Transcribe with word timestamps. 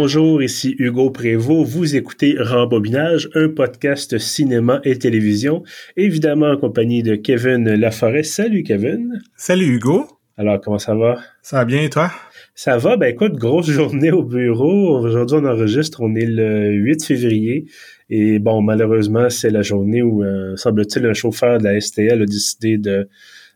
Bonjour, 0.00 0.40
ici 0.44 0.76
Hugo 0.78 1.10
Prévost. 1.10 1.68
Vous 1.72 1.96
écoutez 1.96 2.36
Rembobinage, 2.38 3.28
un 3.34 3.48
podcast 3.48 4.16
cinéma 4.18 4.80
et 4.84 4.96
télévision, 4.96 5.64
évidemment 5.96 6.52
en 6.52 6.56
compagnie 6.56 7.02
de 7.02 7.16
Kevin 7.16 7.68
Laforêt. 7.74 8.22
Salut 8.22 8.62
Kevin. 8.62 9.20
Salut 9.36 9.74
Hugo. 9.74 10.06
Alors, 10.36 10.60
comment 10.60 10.78
ça 10.78 10.94
va? 10.94 11.16
Ça 11.42 11.56
va 11.56 11.64
bien 11.64 11.82
et 11.82 11.90
toi? 11.90 12.12
Ça 12.54 12.78
va, 12.78 12.96
ben 12.96 13.08
écoute, 13.08 13.32
grosse 13.32 13.68
journée 13.68 14.12
au 14.12 14.22
bureau. 14.22 15.00
Aujourd'hui, 15.00 15.38
on 15.40 15.44
enregistre, 15.44 16.00
on 16.00 16.14
est 16.14 16.26
le 16.26 16.70
8 16.74 17.04
février. 17.04 17.64
Et 18.08 18.38
bon, 18.38 18.62
malheureusement, 18.62 19.28
c'est 19.30 19.50
la 19.50 19.62
journée 19.62 20.02
où, 20.02 20.22
euh, 20.22 20.54
semble-t-il, 20.54 21.06
un 21.06 21.12
chauffeur 21.12 21.58
de 21.58 21.64
la 21.64 21.80
STL 21.80 22.22
a 22.22 22.24
décidé 22.24 22.78
de 22.78 23.08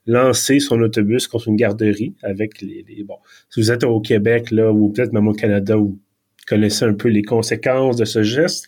lancer 0.07 0.59
son 0.59 0.81
autobus 0.81 1.29
contre 1.29 1.47
une 1.47 1.57
garderie 1.57 2.17
avec 2.25 2.61
les, 2.61 2.85
les 2.89 3.05
bon, 3.05 3.19
si 3.49 3.61
vous 3.61 3.71
êtes 3.71 3.85
au 3.85 4.01
Québec, 4.01 4.51
là, 4.51 4.73
ou 4.73 4.89
peut-être 4.89 5.13
même 5.13 5.29
au 5.29 5.35
Canada, 5.35 5.79
ou 5.79 6.01
connaissez 6.47 6.85
un 6.85 6.95
peu 6.95 7.09
les 7.09 7.23
conséquences 7.23 7.97
de 7.97 8.05
ce 8.05 8.23
geste. 8.23 8.67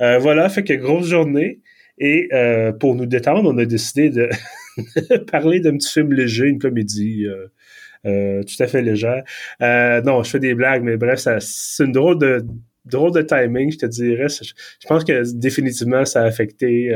Euh, 0.00 0.18
voilà, 0.18 0.48
fait 0.48 0.64
que 0.64 0.74
grosse 0.74 1.06
journée. 1.08 1.60
Et 1.98 2.28
euh, 2.32 2.72
pour 2.72 2.94
nous 2.94 3.06
détendre, 3.06 3.50
on 3.52 3.58
a 3.58 3.64
décidé 3.64 4.10
de 4.10 4.28
parler 5.30 5.60
d'un 5.60 5.76
petit 5.76 5.92
film 5.92 6.12
léger, 6.12 6.46
une 6.46 6.58
comédie 6.58 7.26
euh, 8.06 8.42
tout 8.42 8.62
à 8.62 8.66
fait 8.66 8.82
légère. 8.82 9.22
non, 9.60 10.22
je 10.22 10.30
fais 10.30 10.40
des 10.40 10.54
blagues, 10.54 10.82
mais 10.82 10.96
bref, 10.96 11.26
c'est 11.38 11.84
une 11.84 11.92
drôle 11.92 12.18
de 12.18 12.44
drôle 12.84 13.12
de 13.12 13.22
timing, 13.22 13.70
je 13.70 13.78
te 13.78 13.86
dirais. 13.86 14.28
Je, 14.28 14.86
pense 14.88 15.04
que 15.04 15.22
définitivement, 15.34 16.04
ça 16.04 16.22
a 16.22 16.24
affecté 16.24 16.90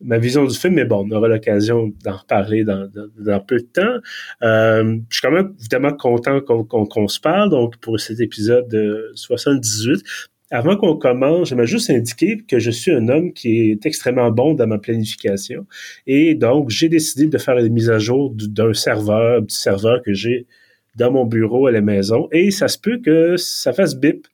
ma 0.00 0.18
vision 0.18 0.44
du 0.44 0.56
film, 0.56 0.74
mais 0.74 0.84
bon, 0.84 1.06
on 1.08 1.10
aura 1.14 1.28
l'occasion 1.28 1.92
d'en 2.04 2.16
reparler 2.16 2.64
dans, 2.64 2.88
dans, 3.18 3.40
peu 3.40 3.58
de 3.58 3.66
temps. 3.66 3.96
Euh, 4.42 4.98
je 5.08 5.16
suis 5.16 5.22
quand 5.22 5.32
même 5.32 5.54
évidemment 5.58 5.92
content 5.92 6.40
qu'on 6.40 7.08
se 7.08 7.20
parle, 7.20 7.50
donc 7.50 7.76
pour 7.78 7.98
cet 7.98 8.20
épisode 8.20 8.68
de 8.68 9.10
78. 9.14 10.02
Avant 10.50 10.76
qu'on 10.76 10.96
commence, 10.96 11.50
j'aimerais 11.50 11.66
juste 11.66 11.90
indiquer 11.90 12.38
que 12.48 12.58
je 12.58 12.70
suis 12.70 12.90
un 12.90 13.08
homme 13.08 13.34
qui 13.34 13.70
est 13.70 13.84
extrêmement 13.84 14.30
bon 14.30 14.54
dans 14.54 14.66
ma 14.66 14.78
planification. 14.78 15.66
Et 16.06 16.34
donc, 16.34 16.70
j'ai 16.70 16.88
décidé 16.88 17.26
de 17.26 17.36
faire 17.36 17.58
une 17.58 17.72
mise 17.72 17.90
à 17.90 17.98
jour 17.98 18.34
d'un 18.34 18.72
serveur, 18.72 19.42
du 19.42 19.54
serveur 19.54 20.00
que 20.02 20.14
j'ai 20.14 20.46
dans 20.96 21.12
mon 21.12 21.26
bureau 21.26 21.66
à 21.66 21.70
la 21.70 21.82
maison. 21.82 22.28
Et 22.32 22.50
ça 22.50 22.68
se 22.68 22.78
peut 22.78 22.98
que 22.98 23.36
ça 23.36 23.74
fasse 23.74 23.94
bip 23.94 24.26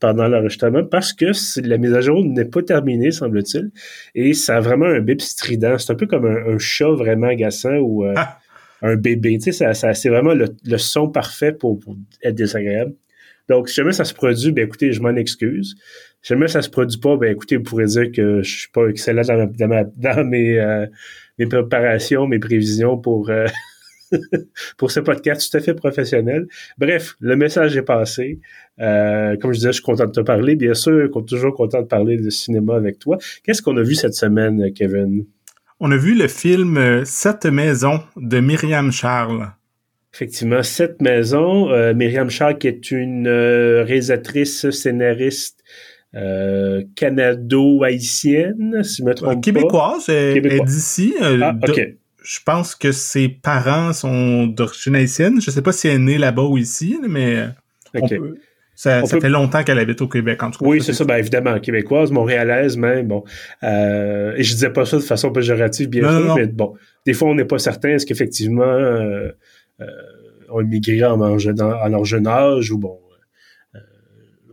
pendant 0.00 0.26
l'enregistrement 0.26 0.84
parce 0.84 1.12
que 1.12 1.26
la 1.60 1.78
mise 1.78 1.92
à 1.92 2.00
jour 2.00 2.24
n'est 2.24 2.46
pas 2.46 2.62
terminée, 2.62 3.10
semble-t-il. 3.10 3.70
Et 4.14 4.32
ça 4.32 4.56
a 4.56 4.60
vraiment 4.60 4.86
un 4.86 5.00
bip 5.00 5.20
strident. 5.20 5.78
C'est 5.78 5.92
un 5.92 5.96
peu 5.96 6.06
comme 6.06 6.26
un, 6.26 6.58
chat 6.58 6.90
vraiment 6.90 7.28
agaçant 7.28 7.76
ou 7.76 8.04
euh, 8.04 8.14
ah. 8.16 8.38
un 8.82 8.96
bébé. 8.96 9.38
Tu 9.38 9.52
sais, 9.52 9.74
ça, 9.74 9.94
c'est 9.94 10.08
vraiment 10.08 10.34
le, 10.34 10.78
son 10.78 11.08
parfait 11.08 11.52
pour, 11.52 11.78
être 12.22 12.34
désagréable. 12.34 12.94
Donc, 13.48 13.68
si 13.68 13.76
jamais 13.76 13.92
ça 13.92 14.04
se 14.04 14.14
produit, 14.14 14.52
ben 14.52 14.64
écoutez, 14.64 14.92
je 14.92 15.02
m'en 15.02 15.14
excuse. 15.16 15.74
Si 16.22 16.28
jamais 16.28 16.48
ça 16.48 16.62
se 16.62 16.70
produit 16.70 16.98
pas, 16.98 17.16
ben 17.16 17.32
écoutez, 17.32 17.56
vous 17.56 17.64
pourrez 17.64 17.86
dire 17.86 18.10
que 18.12 18.42
je 18.42 18.58
suis 18.58 18.70
pas 18.70 18.86
excellent 18.88 19.22
dans, 19.22 20.24
mes, 20.24 20.58
euh, 20.58 20.86
mes 21.38 21.46
préparations, 21.46 22.26
mes 22.26 22.38
prévisions 22.38 22.96
pour... 22.96 23.28
Euh, 23.30 23.46
pour 24.76 24.90
ce 24.90 25.00
podcast 25.00 25.50
tout 25.50 25.56
à 25.56 25.60
fait 25.60 25.74
professionnel. 25.74 26.46
Bref, 26.78 27.16
le 27.20 27.36
message 27.36 27.76
est 27.76 27.82
passé. 27.82 28.40
Euh, 28.80 29.36
comme 29.36 29.52
je 29.52 29.58
disais, 29.58 29.68
je 29.68 29.74
suis 29.74 29.82
content 29.82 30.06
de 30.06 30.12
te 30.12 30.20
parler. 30.20 30.56
Bien 30.56 30.74
sûr, 30.74 30.92
je 30.92 31.10
suis 31.12 31.24
toujours 31.26 31.54
content 31.54 31.82
de 31.82 31.86
parler 31.86 32.16
de 32.16 32.30
cinéma 32.30 32.76
avec 32.76 32.98
toi. 32.98 33.18
Qu'est-ce 33.44 33.62
qu'on 33.62 33.76
a 33.76 33.82
vu 33.82 33.94
cette 33.94 34.14
semaine, 34.14 34.72
Kevin? 34.72 35.26
On 35.80 35.90
a 35.92 35.96
vu 35.96 36.14
le 36.14 36.28
film 36.28 36.76
euh, 36.76 37.04
Sept 37.04 37.46
maisons 37.46 38.00
de 38.16 38.40
Myriam 38.40 38.92
Charles. 38.92 39.50
Effectivement, 40.12 40.62
Sept 40.62 41.00
maisons. 41.00 41.70
Euh, 41.70 41.94
Myriam 41.94 42.28
Charles 42.30 42.58
qui 42.58 42.68
est 42.68 42.90
une 42.90 43.28
réalisatrice, 43.28 44.70
scénariste 44.70 45.62
canado-haïtienne, 46.96 48.82
si 48.82 48.96
je 48.96 49.04
me 49.04 49.14
trompe 49.14 49.44
Québécoise, 49.44 50.06
pas. 50.06 50.12
Québécoise, 50.32 50.48
elle 50.56 50.60
est 50.60 50.64
d'ici. 50.64 51.14
ah, 51.20 51.54
OK 51.68 51.80
je 52.22 52.38
pense 52.44 52.74
que 52.74 52.92
ses 52.92 53.28
parents 53.28 53.92
sont 53.92 54.46
d'origine 54.46 54.94
haïtienne. 54.94 55.40
Je 55.40 55.50
sais 55.50 55.62
pas 55.62 55.72
si 55.72 55.88
elle 55.88 55.94
est 55.94 55.98
née 55.98 56.18
là-bas 56.18 56.42
ou 56.42 56.58
ici, 56.58 56.98
mais 57.08 57.48
ça, 58.80 59.02
fait 59.04 59.28
longtemps 59.28 59.62
qu'elle 59.62 59.78
habite 59.78 60.00
au 60.00 60.08
Québec, 60.08 60.42
en 60.42 60.50
tout 60.50 60.60
cas. 60.60 60.66
Oui, 60.66 60.82
c'est 60.82 60.94
ça, 60.94 61.04
bien 61.04 61.16
évidemment, 61.16 61.60
québécoise, 61.60 62.10
montréalaise 62.10 62.78
même, 62.78 63.08
bon. 63.08 63.24
Euh, 63.62 64.32
et 64.36 64.42
je 64.42 64.54
disais 64.54 64.70
pas 64.70 64.86
ça 64.86 64.96
de 64.96 65.02
façon 65.02 65.30
péjorative, 65.30 65.90
bien 65.90 66.10
sûr, 66.10 66.34
mais 66.34 66.46
bon, 66.46 66.74
des 67.04 67.12
fois, 67.12 67.28
on 67.28 67.34
n'est 67.34 67.44
pas 67.44 67.58
certain, 67.58 67.90
est-ce 67.90 68.06
qu'effectivement, 68.06 68.62
euh, 68.62 69.28
euh, 69.82 69.86
on 70.48 70.62
immigré 70.62 71.04
en, 71.04 71.20
en, 71.20 71.36
leur 71.88 72.04
jeune 72.06 72.26
âge 72.26 72.70
ou 72.70 72.78
bon. 72.78 72.98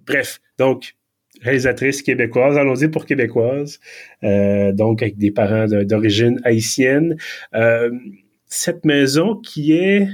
bref, 0.06 0.42
donc, 0.58 0.97
réalisatrice 1.42 2.02
québécoise, 2.02 2.58
allons-y 2.58 2.88
pour 2.88 3.06
québécoise, 3.06 3.80
euh, 4.24 4.72
donc 4.72 5.02
avec 5.02 5.18
des 5.18 5.32
parents 5.32 5.66
d'origine 5.68 6.40
haïtienne. 6.44 7.18
Euh, 7.54 7.92
cette 8.46 8.86
maison 8.86 9.36
qui 9.36 9.74
est... 9.74 10.08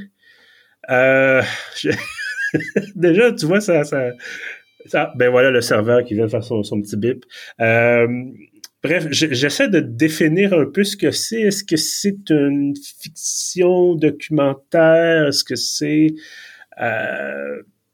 Euh, 0.89 1.41
déjà, 2.95 3.31
tu 3.31 3.45
vois, 3.45 3.62
ça, 3.62 3.83
ça, 3.83 5.13
Ben 5.16 5.29
voilà 5.29 5.50
le 5.51 5.62
serveur 5.62 6.03
qui 6.03 6.13
vient 6.13 6.28
faire 6.28 6.44
son, 6.44 6.62
petit 6.81 6.97
bip. 6.97 7.25
bref, 7.57 9.07
j'essaie 9.12 9.69
de 9.69 9.79
définir 9.79 10.53
un 10.53 10.66
peu 10.66 10.83
ce 10.83 10.97
que 10.97 11.12
c'est. 11.12 11.41
Est-ce 11.41 11.63
que 11.63 11.78
c'est 11.78 12.29
une 12.29 12.73
fiction 12.75 13.95
documentaire? 13.95 15.28
Est-ce 15.28 15.44
que 15.44 15.56
c'est... 15.56 16.07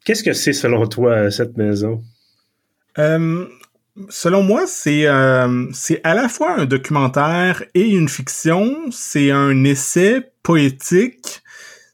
Qu'est-ce 0.06 0.24
que 0.24 0.34
c'est 0.34 0.54
selon 0.54 0.88
toi, 0.88 1.30
cette 1.30 1.58
maison? 1.58 2.02
Euh, 3.00 3.46
selon 4.10 4.44
moi, 4.44 4.68
c'est 4.68 5.08
euh, 5.08 5.68
c'est 5.72 6.02
à 6.04 6.14
la 6.14 6.30
fois 6.30 6.60
un 6.60 6.66
documentaire 6.66 7.64
et 7.74 7.88
une 7.88 8.10
fiction. 8.10 8.92
C'est 8.92 9.32
un 9.32 9.64
essai 9.64 10.32
poétique. 10.44 11.42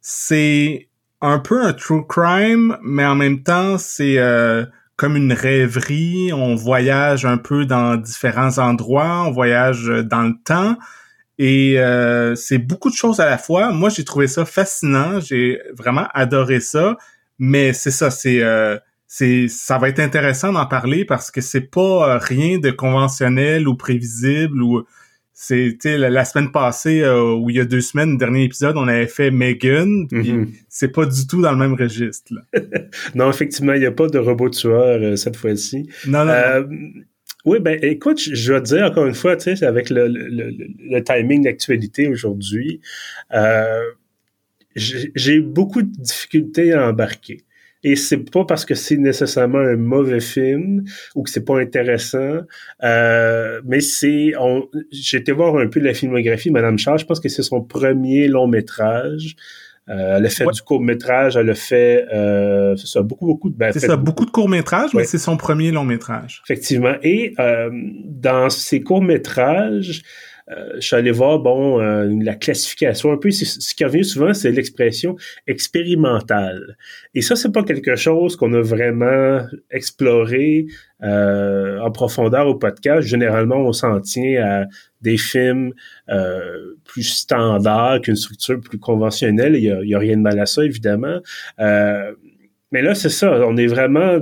C'est 0.02 0.90
un 1.22 1.40
peu 1.40 1.64
un 1.64 1.74
true 1.74 2.06
crime, 2.08 2.78
mais 2.84 3.06
en 3.06 3.16
même 3.16 3.44
temps, 3.44 3.78
c'est 3.78 4.18
euh, 4.18 4.66
comme 4.98 5.16
une 5.16 5.34
rêverie. 5.34 6.34
On 6.34 6.56
voyage 6.56 7.26
un 7.26 7.38
peu 7.38 7.66
dans 7.66 7.96
différents 7.98 8.58
endroits, 8.58 9.24
on 9.28 9.32
voyage 9.32 9.86
dans 9.86 10.24
le 10.24 10.36
temps. 10.44 10.78
Et 11.38 11.78
c'est 12.36 12.60
beaucoup 12.60 12.90
de 12.90 12.96
choses 12.96 13.20
à 13.20 13.26
la 13.26 13.38
fois. 13.38 13.72
Moi, 13.72 13.90
j'ai 13.90 14.06
trouvé 14.06 14.28
ça 14.28 14.46
fascinant. 14.46 15.20
J'ai 15.20 15.60
vraiment 15.78 16.08
adoré 16.14 16.62
ça. 16.62 16.98
Mais 17.40 17.74
c'est 17.74 17.92
ça, 17.92 18.10
c'est 18.10 18.42
c'est 19.18 19.48
ça 19.48 19.78
va 19.78 19.88
être 19.88 20.02
intéressant 20.02 20.52
d'en 20.52 20.66
parler 20.66 21.06
parce 21.06 21.32
que 21.32 21.40
c'est 21.40 21.70
pas 21.72 22.16
euh, 22.16 22.18
rien 22.18 22.58
de 22.58 22.70
conventionnel 22.70 23.66
ou 23.66 23.76
prévisible 23.76 24.62
ou 24.62 24.84
c'est 25.32 25.78
la, 25.86 26.10
la 26.10 26.26
semaine 26.26 26.52
passée 26.52 27.02
euh, 27.02 27.34
ou 27.34 27.50
il 27.50 27.56
y 27.56 27.62
a 27.62 27.66
deux 27.66 27.80
semaines 27.80 28.12
le 28.12 28.18
dernier 28.18 28.44
épisode 28.44 28.76
on 28.76 28.90
avait 28.90 29.08
fait 29.08 29.32
Megan 29.32 30.08
mm 30.12 30.48
c'est 30.68 30.90
pas 30.90 31.06
du 31.06 31.26
tout 31.28 31.42
dans 31.42 31.52
le 31.54 31.58
même 31.58 31.76
registre 31.76 32.34
non 33.16 33.30
effectivement 33.30 33.72
il 33.72 33.84
y 33.84 33.86
a 33.86 33.92
pas 33.94 34.08
de 34.08 34.20
robot 34.20 34.50
tueur 34.50 35.00
euh, 35.02 35.16
cette 35.16 35.38
fois-ci. 35.38 35.90
Non 36.08 36.26
non, 36.26 36.34
oui, 37.46 37.60
ben 37.60 37.78
écoute, 37.84 38.20
je 38.20 38.54
vais 38.54 38.60
te 38.60 38.66
dire 38.66 38.86
encore 38.86 39.06
une 39.06 39.14
fois, 39.14 39.38
tu 39.38 39.56
sais, 39.56 39.66
avec 39.68 39.92
le, 39.92 40.08
le, 40.08 40.50
le 40.50 41.04
timing 41.04 41.44
d'actualité 41.44 42.08
aujourd'hui, 42.08 42.82
j'ai 44.76 45.40
beaucoup 45.42 45.84
de 45.84 45.92
difficultés 45.92 46.74
à 46.74 46.90
embarquer. 46.90 47.45
Et 47.86 47.96
c'est 47.96 48.32
pas 48.32 48.46
parce 48.46 48.66
que 48.66 48.74
c'est 48.74 48.98
nécessairement 48.98 49.60
un 49.60 49.76
mauvais 49.76 50.20
film 50.20 50.84
ou 51.14 51.22
que 51.22 51.30
c'est 51.30 51.46
pas 51.46 51.60
intéressant, 51.60 52.40
euh, 52.84 53.62
mais 53.64 53.80
c'est, 53.80 54.34
j'ai 54.92 55.18
été 55.18 55.32
voir 55.32 55.56
un 55.58 55.68
peu 55.68 55.80
la 55.80 55.94
filmographie 55.94 56.50
de 56.50 56.54
Madame 56.54 56.80
Charles. 56.80 56.98
Je 56.98 57.06
pense 57.06 57.20
que 57.20 57.30
c'est 57.30 57.44
son 57.44 57.62
premier 57.62 58.28
long 58.28 58.48
métrage. 58.48 59.36
Euh, 59.88 60.18
elle 60.18 60.26
a 60.26 60.30
fait 60.30 60.48
du 60.52 60.64
court 60.64 60.82
métrage, 60.82 61.38
elle 61.38 61.52
a 61.52 61.54
fait, 61.54 62.08
euh, 62.12 62.76
ça, 62.76 63.04
beaucoup, 63.04 63.28
beaucoup 63.28 63.52
de. 63.52 63.56
Ben, 63.56 63.72
c'est 63.72 63.82
ça, 63.82 63.98
beaucoup, 63.98 64.26
de 64.26 64.32
courts 64.32 64.50
métrages, 64.50 64.96
mais 64.96 65.04
c'est 65.04 65.20
son 65.20 65.38
premier 65.38 65.70
long 65.70 65.84
métrage. 65.84 66.42
Effectivement. 66.44 66.96
Et 67.04 67.36
euh, 67.40 67.70
dans 68.04 68.50
ces 68.50 68.82
courts 68.82 69.04
métrages, 69.04 70.02
euh, 70.52 70.76
je 70.76 70.82
suis 70.82 70.96
allé 70.96 71.10
voir 71.10 71.40
bon 71.40 71.80
euh, 71.80 72.08
la 72.22 72.36
classification 72.36 73.12
un 73.12 73.18
peu. 73.18 73.32
Ce 73.32 73.74
qui 73.74 73.84
revient 73.84 74.06
souvent, 74.06 74.34
c'est 74.34 74.52
l'expression 74.52 75.16
expérimentale. 75.48 76.78
Et 77.16 77.22
ça, 77.22 77.36
c'est 77.36 77.52
pas 77.52 77.64
quelque 77.64 77.96
chose 77.96 78.36
qu'on 78.36 78.54
a 78.54 78.62
vraiment 78.62 79.46
exploré 79.72 80.68
euh, 81.04 81.80
en 81.80 81.92
profondeur 81.92 82.48
au 82.48 82.56
podcast. 82.56 83.08
Généralement, 83.08 83.58
on 83.58 83.74
s'en 83.74 84.00
tient 84.02 84.44
à 84.44 84.66
des 85.02 85.18
films 85.18 85.74
plus 86.84 87.04
standards 87.04 88.02
qu'une 88.02 88.16
structure 88.16 88.60
plus 88.60 88.80
conventionnelle. 88.80 89.56
Il 89.56 89.64
y 89.64 89.72
a, 89.72 89.84
y 89.84 89.96
a, 89.96 90.00
rien 90.00 90.18
de 90.18 90.22
mal 90.22 90.40
à 90.40 90.46
ça, 90.46 90.64
évidemment. 90.64 91.20
mais 91.58 92.82
là, 92.82 92.94
c'est 92.94 93.10
ça. 93.10 93.48
On 93.48 93.58
est 93.58 93.68
vraiment 93.68 94.20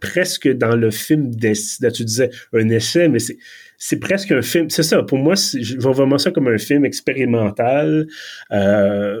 presque 0.00 0.48
dans 0.48 0.76
le 0.76 0.90
film 0.90 1.34
d'essai. 1.34 1.90
Tu 1.92 2.04
disais 2.04 2.30
un 2.52 2.68
essai, 2.68 3.08
mais 3.08 3.18
c'est 3.18 3.38
c'est 3.82 3.98
presque 3.98 4.30
un 4.30 4.42
film. 4.42 4.68
C'est 4.68 4.82
ça. 4.82 5.02
Pour 5.02 5.18
moi, 5.18 5.34
je 5.36 5.78
vois 5.78 5.92
vraiment 5.92 6.18
ça 6.18 6.30
comme 6.30 6.48
un 6.48 6.58
film 6.58 6.84
expérimental. 6.84 8.06
Euh, 8.52 9.20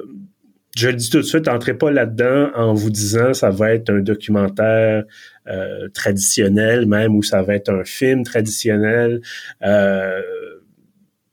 je 0.76 0.88
le 0.88 0.94
dis 0.94 1.10
tout 1.10 1.16
de 1.18 1.22
suite, 1.22 1.48
entrez 1.48 1.74
pas 1.74 1.90
là-dedans 1.90 2.50
en 2.54 2.74
vous 2.74 2.90
disant 2.90 3.34
ça 3.34 3.50
va 3.50 3.72
être 3.72 3.90
un 3.90 4.00
documentaire 4.00 5.04
euh, 5.48 5.88
traditionnel 5.88 6.86
même 6.86 7.16
ou 7.16 7.22
ça 7.22 7.42
va 7.42 7.54
être 7.54 7.70
un 7.70 7.84
film 7.84 8.22
traditionnel. 8.22 9.20
Euh, 9.62 10.20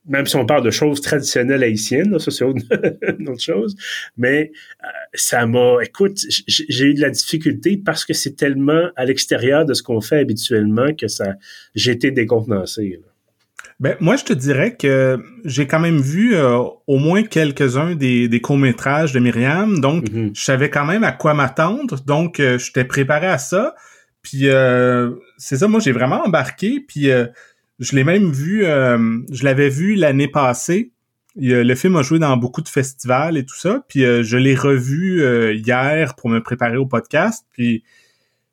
même 0.08 0.26
si 0.26 0.36
on 0.36 0.46
parle 0.46 0.64
de 0.64 0.72
choses 0.72 1.02
traditionnelles 1.02 1.64
haïtiennes, 1.64 2.18
ça 2.20 2.32
c'est 2.32 2.46
une 3.20 3.30
autre 3.30 3.42
chose, 3.42 3.76
mais 4.18 4.52
euh, 4.84 4.88
ça 5.14 5.46
m'a, 5.46 5.78
écoute, 5.84 6.20
j'ai 6.48 6.86
eu 6.86 6.94
de 6.94 7.02
la 7.02 7.10
difficulté 7.10 7.82
parce 7.84 8.06
que 8.06 8.14
c'est 8.14 8.36
tellement 8.36 8.90
à 8.96 9.06
l'extérieur 9.06 9.66
de 9.66 9.74
ce 9.74 9.84
qu'on 9.84 10.02
fait 10.02 10.20
habituellement 10.20 10.94
que 10.94 11.08
ça, 11.08 11.36
j'ai 11.76 11.92
été 11.92 12.12
décontenancé. 12.12 13.00
Ben, 13.80 13.96
moi, 14.00 14.16
je 14.16 14.24
te 14.24 14.34
dirais 14.34 14.76
que 14.76 15.20
j'ai 15.46 15.68
quand 15.68 15.80
même 15.80 16.00
vu 16.00 16.36
euh, 16.36 16.58
au 16.88 16.98
moins 16.98 17.22
quelques-uns 17.22 17.94
des, 17.96 18.28
des 18.28 18.42
courts-métrages 18.42 19.12
de 19.12 19.20
Myriam, 19.20 19.80
donc 19.80 20.06
mm-hmm. 20.06 20.32
je 20.36 20.44
savais 20.44 20.72
quand 20.72 20.86
même 20.86 21.04
à 21.04 21.12
quoi 21.12 21.36
m'attendre, 21.36 22.00
donc 22.06 22.40
euh, 22.40 22.58
j'étais 22.58 22.86
préparé 22.86 23.28
à 23.28 23.38
ça. 23.38 23.76
Puis 24.24 24.48
c'est 25.38 25.56
ça, 25.56 25.68
moi 25.70 25.80
j'ai 25.80 25.94
vraiment 25.94 26.22
embarqué, 26.26 26.82
puis 26.86 27.10
je 27.80 27.96
l'ai 27.96 28.04
même 28.04 28.32
vu, 28.32 28.64
je 28.64 29.44
l'avais 29.44 29.70
vu 29.70 29.96
l'année 29.96 30.28
passée. 30.28 30.92
le 31.36 31.76
film 31.76 31.96
a 31.96 32.02
joué 32.02 32.20
dans 32.20 32.36
beaucoup 32.38 32.62
de 32.62 32.70
festivals 32.70 33.38
et 33.38 33.46
tout 33.46 33.56
ça, 33.56 33.84
puis 33.88 34.02
je 34.02 34.38
l'ai 34.38 34.56
revu 34.56 35.54
hier 35.54 36.16
pour 36.16 36.30
me 36.30 36.42
préparer 36.42 36.78
au 36.78 36.86
podcast, 36.86 37.46
puis 37.52 37.84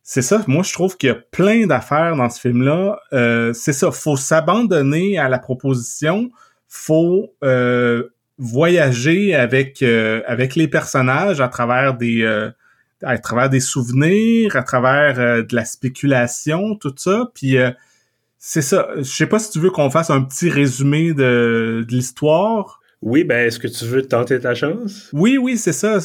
c'est 0.07 0.23
ça. 0.23 0.45
Moi, 0.47 0.63
je 0.63 0.73
trouve 0.75 0.99
qu'il 0.99 1.09
y 1.09 1.13
a 1.13 1.15
plein 1.15 1.67
d'affaires 1.67 2.15
dans 2.15 2.29
ce 2.29 2.39
film-là. 2.39 3.01
Euh, 3.15 3.55
c'est 3.55 3.73
ça. 3.73 3.91
Faut 3.91 4.19
s'abandonner 4.19 5.17
à 5.17 5.31
la 5.31 5.39
proposition. 5.39 6.31
Faut 6.69 7.33
euh, 7.43 8.11
voyager 8.37 9.35
avec 9.35 9.83
euh, 9.83 10.21
avec 10.27 10.57
les 10.57 10.69
personnages 10.69 11.41
à 11.41 11.49
travers 11.49 11.95
des 11.95 12.23
à 13.03 13.19
travers 13.19 13.49
des 13.49 13.61
souvenirs, 13.61 14.57
à 14.57 14.63
travers 14.63 15.45
de 15.45 15.57
la 15.57 15.65
spéculation, 15.65 16.77
tout 16.77 16.95
ça. 16.97 17.31
Puis 17.35 17.57
c'est 18.47 18.63
ça. 18.63 18.89
Je 18.99 19.03
sais 19.05 19.27
pas 19.27 19.39
si 19.39 19.51
tu 19.51 19.59
veux 19.59 19.71
qu'on 19.71 19.91
fasse 19.91 20.11
un 20.11 20.21
petit 20.21 20.51
résumé 20.51 21.15
de, 21.15 21.85
de 21.89 21.95
l'histoire. 21.95 22.81
Oui, 23.01 23.25
ben 23.25 23.47
est-ce 23.47 23.59
que 23.59 23.69
tu 23.69 23.87
veux 23.87 24.03
tenter 24.03 24.39
ta 24.39 24.55
chance? 24.55 25.09
Oui, 25.15 25.39
oui, 25.39 25.57
c'est 25.57 25.73
ça. 25.73 25.99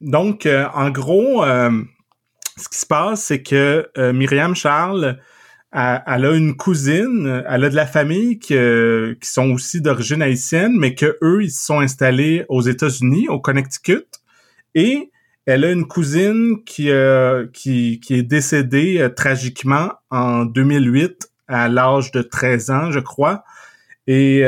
Donc, 0.00 0.48
en 0.74 0.90
gros 0.90 1.44
ce 2.60 2.68
qui 2.68 2.78
se 2.78 2.86
passe, 2.86 3.24
c'est 3.24 3.42
que 3.42 3.88
euh, 3.98 4.12
Myriam 4.12 4.54
Charles, 4.54 5.18
elle, 5.72 6.24
a 6.24 6.32
une 6.32 6.56
cousine, 6.56 7.42
elle 7.48 7.64
a 7.64 7.70
de 7.70 7.76
la 7.76 7.86
famille 7.86 8.38
qui, 8.38 8.54
qui 8.54 9.28
sont 9.28 9.50
aussi 9.50 9.80
d'origine 9.80 10.22
haïtienne, 10.22 10.74
mais 10.76 10.94
que 10.94 11.16
eux, 11.22 11.42
ils 11.42 11.50
se 11.50 11.64
sont 11.64 11.80
installés 11.80 12.44
aux 12.48 12.62
États-Unis, 12.62 13.28
au 13.28 13.40
Connecticut, 13.40 14.04
et 14.74 15.10
elle 15.46 15.64
a 15.64 15.70
une 15.70 15.86
cousine 15.86 16.62
qui, 16.64 16.90
euh, 16.90 17.46
qui, 17.52 18.00
qui 18.00 18.14
est 18.14 18.22
décédée 18.22 18.98
euh, 18.98 19.08
tragiquement 19.08 19.92
en 20.10 20.44
2008 20.44 21.29
à 21.50 21.68
l'âge 21.68 22.12
de 22.12 22.22
13 22.22 22.70
ans, 22.70 22.90
je 22.90 23.00
crois. 23.00 23.44
Et 24.06 24.44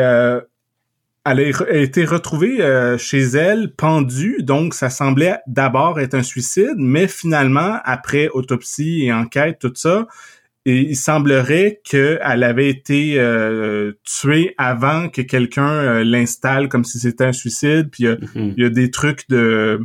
elle 1.25 1.39
a 1.41 1.77
été 1.77 2.05
retrouvée 2.05 2.61
euh, 2.61 2.99
chez 2.99 3.21
elle 3.21 3.73
pendue, 3.75 4.43
donc 4.43 4.75
ça 4.75 4.91
semblait 4.91 5.39
d'abord 5.47 6.01
être 6.01 6.15
un 6.15 6.23
suicide, 6.23 6.75
mais 6.79 7.07
finalement, 7.07 7.79
après 7.85 8.29
autopsie 8.31 9.05
et 9.05 9.13
enquête, 9.13 9.59
tout 9.61 9.73
ça, 9.75 10.09
il 10.65 10.97
semblerait 10.97 11.81
qu'elle 11.85 12.43
avait 12.43 12.69
été 12.69 13.19
euh, 13.19 13.93
tuée 14.05 14.55
avant 14.59 15.09
que 15.09 15.23
quelqu'un 15.23 15.71
euh, 15.71 16.05
l'installe 16.05 16.69
comme 16.69 16.85
si 16.85 16.99
c'était 17.01 17.25
un 17.25 17.33
suicide. 17.33 17.89
Puis 17.91 18.05
mm-hmm. 18.05 18.55
il 18.57 18.63
y, 18.63 18.67
a 18.67 18.71
des 18.71 18.91
trucs 18.91 19.29
de 19.29 19.81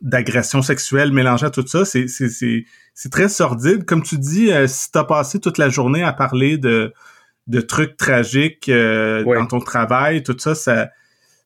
d'agression 0.00 0.62
sexuelle 0.62 1.12
mélangés 1.12 1.46
à 1.46 1.50
tout 1.50 1.66
ça. 1.66 1.84
C'est 1.84 2.06
c'est 2.08 3.10
très 3.10 3.28
sordide. 3.28 3.84
Comme 3.84 4.02
tu 4.02 4.18
dis, 4.18 4.50
si 4.66 4.90
t'as 4.90 5.04
passé 5.04 5.40
toute 5.40 5.58
la 5.58 5.68
journée 5.68 6.02
à 6.02 6.12
parler 6.12 6.58
de 6.58 6.92
de 7.48 7.60
trucs 7.60 7.96
tragiques 7.96 8.68
euh, 8.68 9.24
dans 9.24 9.46
ton 9.46 9.60
travail, 9.60 10.22
tout 10.22 10.36
ça, 10.38 10.54
ça, 10.54 10.90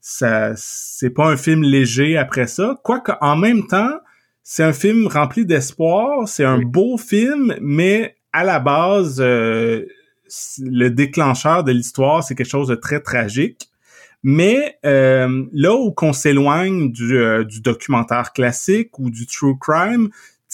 ça 0.01 0.53
c'est 0.57 1.11
pas 1.11 1.29
un 1.29 1.37
film 1.37 1.63
léger 1.63 2.19
après 2.19 2.49
ça. 2.49 2.77
Quoique 2.83 3.13
en 3.21 3.37
même 3.37 3.67
temps, 3.69 3.99
c'est 4.43 4.65
un 4.65 4.73
film 4.73 5.07
rempli 5.07 5.47
d'espoir, 5.47 6.27
c'est 6.27 6.45
un 6.45 6.59
beau 6.59 6.99
film, 6.99 7.55
mais 7.61 8.17
à 8.33 8.43
la 8.45 8.59
base, 8.59 9.21
euh, 9.21 9.87
le 10.59 10.89
déclencheur 10.89 11.63
de 11.63 11.73
l'histoire, 11.73 12.25
c'est 12.25 12.35
quelque 12.35 12.51
chose 12.51 12.69
de 12.69 12.75
très 12.75 13.01
tragique. 13.01 13.69
Mais 14.23 14.79
euh, 14.87 15.45
là 15.53 15.75
où 15.75 15.91
qu'on 15.91 16.13
s'éloigne 16.13 16.93
du, 16.93 17.19
du, 17.49 17.61
documentaire 17.61 18.33
classique 18.33 18.99
ou 18.99 19.11
du 19.11 19.27
true 19.27 19.59
crime, 19.59 20.11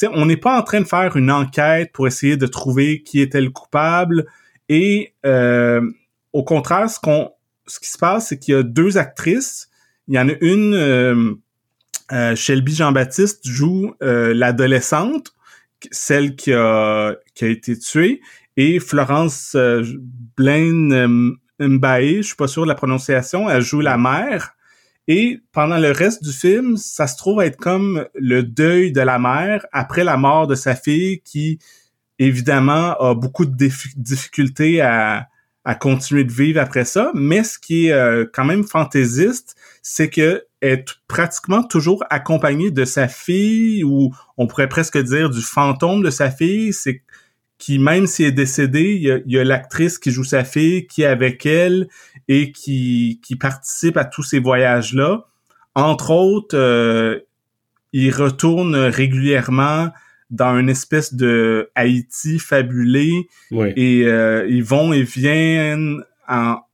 on 0.07 0.27
n'est 0.27 0.37
pas 0.37 0.59
en 0.59 0.63
train 0.63 0.81
de 0.81 0.87
faire 0.87 1.17
une 1.17 1.31
enquête 1.31 1.93
pour 1.93 2.07
essayer 2.07 2.37
de 2.37 2.47
trouver 2.47 3.03
qui 3.03 3.21
était 3.21 3.41
le 3.41 3.51
coupable. 3.51 4.27
Et 4.69 5.15
euh, 5.27 5.81
au 6.33 6.45
contraire, 6.45 6.89
ce 6.89 7.01
qu'on, 7.01 7.31
ce 7.67 7.81
qui 7.81 7.89
se 7.89 7.99
passe, 7.99 8.29
c'est 8.29 8.39
qu'il 8.39 8.55
y 8.55 8.57
a 8.57 8.63
deux 8.63 8.99
actrices. 8.99 9.69
Il 10.07 10.15
y 10.15 10.19
en 10.19 10.29
a 10.29 10.33
une, 10.41 10.75
euh, 10.75 11.35
euh, 12.13 12.37
Shelby 12.37 12.75
Jean-Baptiste 12.75 13.47
joue 13.49 13.95
l'adolescente, 14.01 15.35
celle 15.91 16.37
qui 16.37 16.53
a 16.53 17.15
qui 17.35 17.45
a 17.45 17.49
été 17.49 17.79
tuée, 17.79 18.21
et 18.57 18.81
Florence 18.81 19.57
Blaine 20.37 21.37
Mbaye, 21.61 22.19
je 22.19 22.29
suis 22.29 22.37
pas 22.37 22.49
sûr 22.49 22.63
de 22.63 22.69
la 22.69 22.75
prononciation, 22.75 23.49
elle 23.49 23.63
joue 23.63 23.81
la 23.81 23.99
mère. 23.99 24.55
Et 25.07 25.41
pendant 25.53 25.79
le 25.79 25.91
reste 25.91 26.23
du 26.23 26.33
film, 26.33 26.77
ça 26.77 27.07
se 27.07 27.17
trouve 27.17 27.41
être 27.41 27.57
comme 27.57 28.05
le 28.15 28.43
deuil 28.43 28.93
de 28.93 29.01
la 29.01 29.19
mère 29.19 29.65
après 29.73 30.05
la 30.05 30.17
mort 30.19 30.47
de 30.47 30.55
sa 30.55 30.75
fille 30.75 31.21
qui 31.23 31.59
évidemment, 32.19 32.95
a 32.99 33.15
beaucoup 33.15 33.47
de 33.47 33.71
difficultés 33.97 34.81
à, 34.81 35.29
à 35.65 35.75
continuer 35.75 36.25
de 36.25 36.33
vivre 36.33 36.61
après 36.61 36.85
ça. 36.85 37.11
Mais 37.15 37.45
ce 37.45 37.59
qui 37.59 37.87
est 37.87 37.93
euh, 37.93 38.25
quand 38.33 38.45
même 38.45 38.65
fantaisiste, 38.65 39.55
c'est 39.83 40.11
que 40.11 40.45
est 40.61 40.85
pratiquement 41.07 41.63
toujours 41.63 42.03
accompagnée 42.11 42.73
de 42.73 42.85
sa 42.85 43.07
fille, 43.07 43.85
ou 43.85 44.13
on 44.37 44.49
pourrait 44.49 44.69
presque 44.69 44.99
dire 44.99 45.31
du 45.31 45.41
fantôme 45.41 46.03
de 46.03 46.11
sa 46.11 46.33
fille. 46.33 46.73
C'est 46.73 47.03
qui, 47.59 47.79
même 47.79 48.07
s'il 48.07 48.27
est 48.27 48.33
décédé, 48.33 48.95
il 49.27 49.33
y 49.33 49.39
a, 49.39 49.45
l'actrice 49.45 49.99
qui 49.99 50.13
joue 50.13 50.25
sa 50.25 50.45
fille, 50.45 50.87
qui 50.87 51.03
est 51.03 51.07
avec 51.07 51.45
elle 51.45 51.89
et 52.29 52.53
qui, 52.53 53.21
qui 53.23 53.37
participe 53.37 53.97
à 53.97 54.05
tous 54.05 54.23
ces 54.23 54.39
voyages-là. 54.39 55.27
Entre 55.75 56.11
autres, 56.11 56.57
euh, 56.57 57.19
il 57.93 58.15
retourne 58.15 58.77
régulièrement 58.77 59.91
dans 60.31 60.59
une 60.59 60.69
espèce 60.69 61.15
de 61.15 61.71
Haïti 61.75 62.39
fabulé 62.39 63.29
et 63.51 64.03
euh, 64.05 64.47
ils 64.49 64.63
vont 64.63 64.93
et 64.93 65.03
viennent 65.03 66.03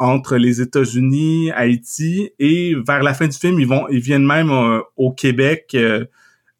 entre 0.00 0.36
les 0.36 0.60
États-Unis, 0.60 1.52
Haïti 1.52 2.30
et 2.40 2.74
vers 2.74 3.04
la 3.04 3.14
fin 3.14 3.28
du 3.28 3.38
film 3.38 3.60
ils 3.60 3.68
vont 3.68 3.86
ils 3.88 4.00
viennent 4.00 4.26
même 4.26 4.50
euh, 4.50 4.80
au 4.96 5.12
Québec 5.12 5.76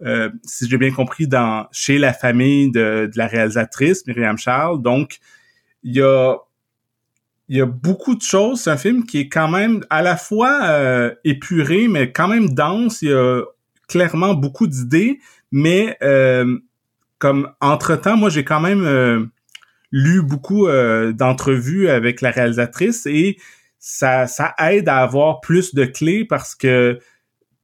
euh, 0.05 0.31
si 0.45 0.69
j'ai 0.69 0.79
bien 0.79 0.93
compris 0.93 1.27
dans 1.27 1.67
chez 1.73 1.99
la 1.99 2.13
famille 2.13 2.71
de, 2.71 3.11
de 3.13 3.19
la 3.19 3.27
réalisatrice 3.27 4.07
Myriam 4.07 4.39
Charles 4.39 4.83
donc 4.83 5.19
il 5.83 5.97
y 5.97 6.03
a 6.03 6.37
il 7.51 7.59
y 7.59 7.61
a 7.61 7.67
beaucoup 7.67 8.15
de 8.15 8.23
choses. 8.23 8.63
C'est 8.63 8.71
un 8.71 8.79
film 8.79 9.05
qui 9.05 9.21
est 9.21 9.29
quand 9.29 9.49
même 9.49 9.85
à 9.91 10.01
la 10.01 10.17
fois 10.17 11.13
épuré, 11.25 11.89
mais 11.89 12.11
quand 12.11 12.27
même 12.27 12.49
dense. 12.49 13.03
Il 13.03 13.11
y 13.11 13.13
a 13.13 13.43
clairement 13.89 14.35
beaucoup 14.35 14.67
d'idées, 14.67 15.21
mais 15.53 15.97
euh, 16.03 16.59
comme 17.19 17.51
entre-temps, 17.61 18.17
moi, 18.17 18.31
j'ai 18.31 18.45
quand 18.45 18.61
même 18.61 18.85
euh, 18.85 19.25
lu 19.93 20.23
beaucoup 20.23 20.67
euh, 20.67 21.13
d'entrevues 21.13 21.89
avec 21.89 22.21
la 22.21 22.31
réalisatrice 22.31 23.07
et 23.07 23.39
ça, 23.79 24.27
ça 24.27 24.55
aide 24.59 24.89
à 24.89 24.99
avoir 24.99 25.41
plus 25.41 25.75
de 25.75 25.85
clés 25.85 26.25
parce 26.25 26.55
que 26.55 26.99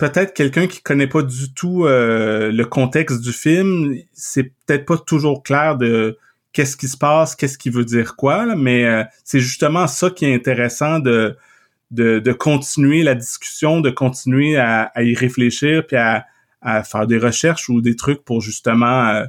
peut-être 0.01 0.35
quelqu'un 0.35 0.67
qui 0.67 0.83
connaît 0.83 1.07
pas 1.07 1.23
du 1.23 1.53
tout 1.55 1.85
euh, 1.85 2.51
le 2.51 2.65
contexte 2.65 3.21
du 3.21 3.33
film, 3.33 3.95
c'est 4.13 4.53
peut-être 4.67 4.87
pas 4.87 4.97
toujours 4.99 5.43
clair 5.43 5.77
de 5.77 6.19
qu'est-ce 6.53 6.77
qui 6.77 6.89
se 6.89 6.97
passe, 6.97 7.37
qu'est-ce 7.37 7.59
qui 7.59 7.71
veut 7.71 7.85
dire 7.85 8.17
quoi, 8.17 8.57
mais 8.57 8.85
c'est 9.23 9.39
justement 9.39 9.87
ça 9.87 10.11
qui 10.11 10.25
est 10.25 10.35
intéressant 10.35 10.99
de, 10.99 11.37
de, 11.93 12.33
continuer 12.33 13.05
la 13.05 13.15
discussion, 13.15 13.81
de 13.81 13.91
continuer 13.91 14.57
à, 14.57 14.91
y 14.97 15.15
réfléchir, 15.15 15.87
puis 15.87 15.97
à, 15.97 16.27
à, 16.61 16.83
faire 16.83 17.07
des 17.07 17.19
recherches 17.19 17.69
ou 17.69 17.81
des 17.81 17.95
trucs 17.95 18.25
pour 18.25 18.41
justement 18.41 19.23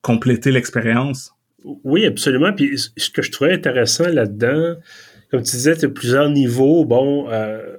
compléter 0.00 0.52
l'expérience. 0.52 1.34
Oui, 1.64 2.04
absolument. 2.04 2.52
Puis 2.52 2.78
ce 2.96 3.10
que 3.10 3.22
je 3.22 3.32
trouvais 3.32 3.54
intéressant 3.54 4.08
là-dedans, 4.08 4.76
comme 5.30 5.42
tu 5.42 5.56
disais, 5.56 5.76
tu 5.76 5.88
plusieurs 5.88 6.28
niveaux. 6.28 6.84
Bon, 6.84 7.28
euh, 7.30 7.76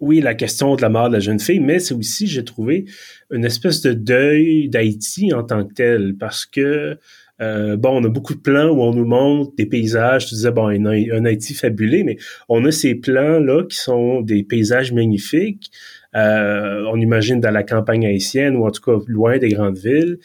oui, 0.00 0.20
la 0.20 0.34
question 0.34 0.76
de 0.76 0.82
la 0.82 0.88
mort 0.88 1.08
de 1.08 1.14
la 1.14 1.20
jeune 1.20 1.40
fille, 1.40 1.60
mais 1.60 1.78
c'est 1.78 1.94
aussi, 1.94 2.26
j'ai 2.26 2.44
trouvé, 2.44 2.86
une 3.30 3.44
espèce 3.44 3.82
de 3.82 3.92
deuil 3.92 4.68
d'Haïti 4.68 5.32
en 5.32 5.42
tant 5.42 5.64
que 5.64 5.74
tel, 5.74 6.16
parce 6.18 6.46
que 6.46 6.98
euh, 7.40 7.76
bon, 7.76 8.00
on 8.00 8.04
a 8.04 8.08
beaucoup 8.08 8.34
de 8.34 8.40
plans 8.40 8.68
où 8.68 8.82
on 8.82 8.92
nous 8.92 9.06
montre 9.06 9.54
des 9.56 9.66
paysages. 9.66 10.26
Tu 10.26 10.34
disais, 10.34 10.50
bon, 10.50 10.68
un, 10.68 11.24
Haïti 11.24 11.54
fabulé, 11.54 12.04
mais 12.04 12.18
on 12.48 12.64
a 12.64 12.70
ces 12.70 12.94
plans-là 12.94 13.64
qui 13.64 13.76
sont 13.76 14.20
des 14.20 14.42
paysages 14.42 14.92
magnifiques. 14.92 15.70
Euh, 16.16 16.84
on 16.92 17.00
imagine 17.00 17.40
dans 17.40 17.50
la 17.50 17.62
campagne 17.62 18.04
haïtienne 18.04 18.56
ou 18.56 18.66
en 18.66 18.70
tout 18.70 18.82
cas 18.82 19.02
loin 19.06 19.38
des 19.38 19.48
grandes 19.48 19.78
villes. 19.78 20.18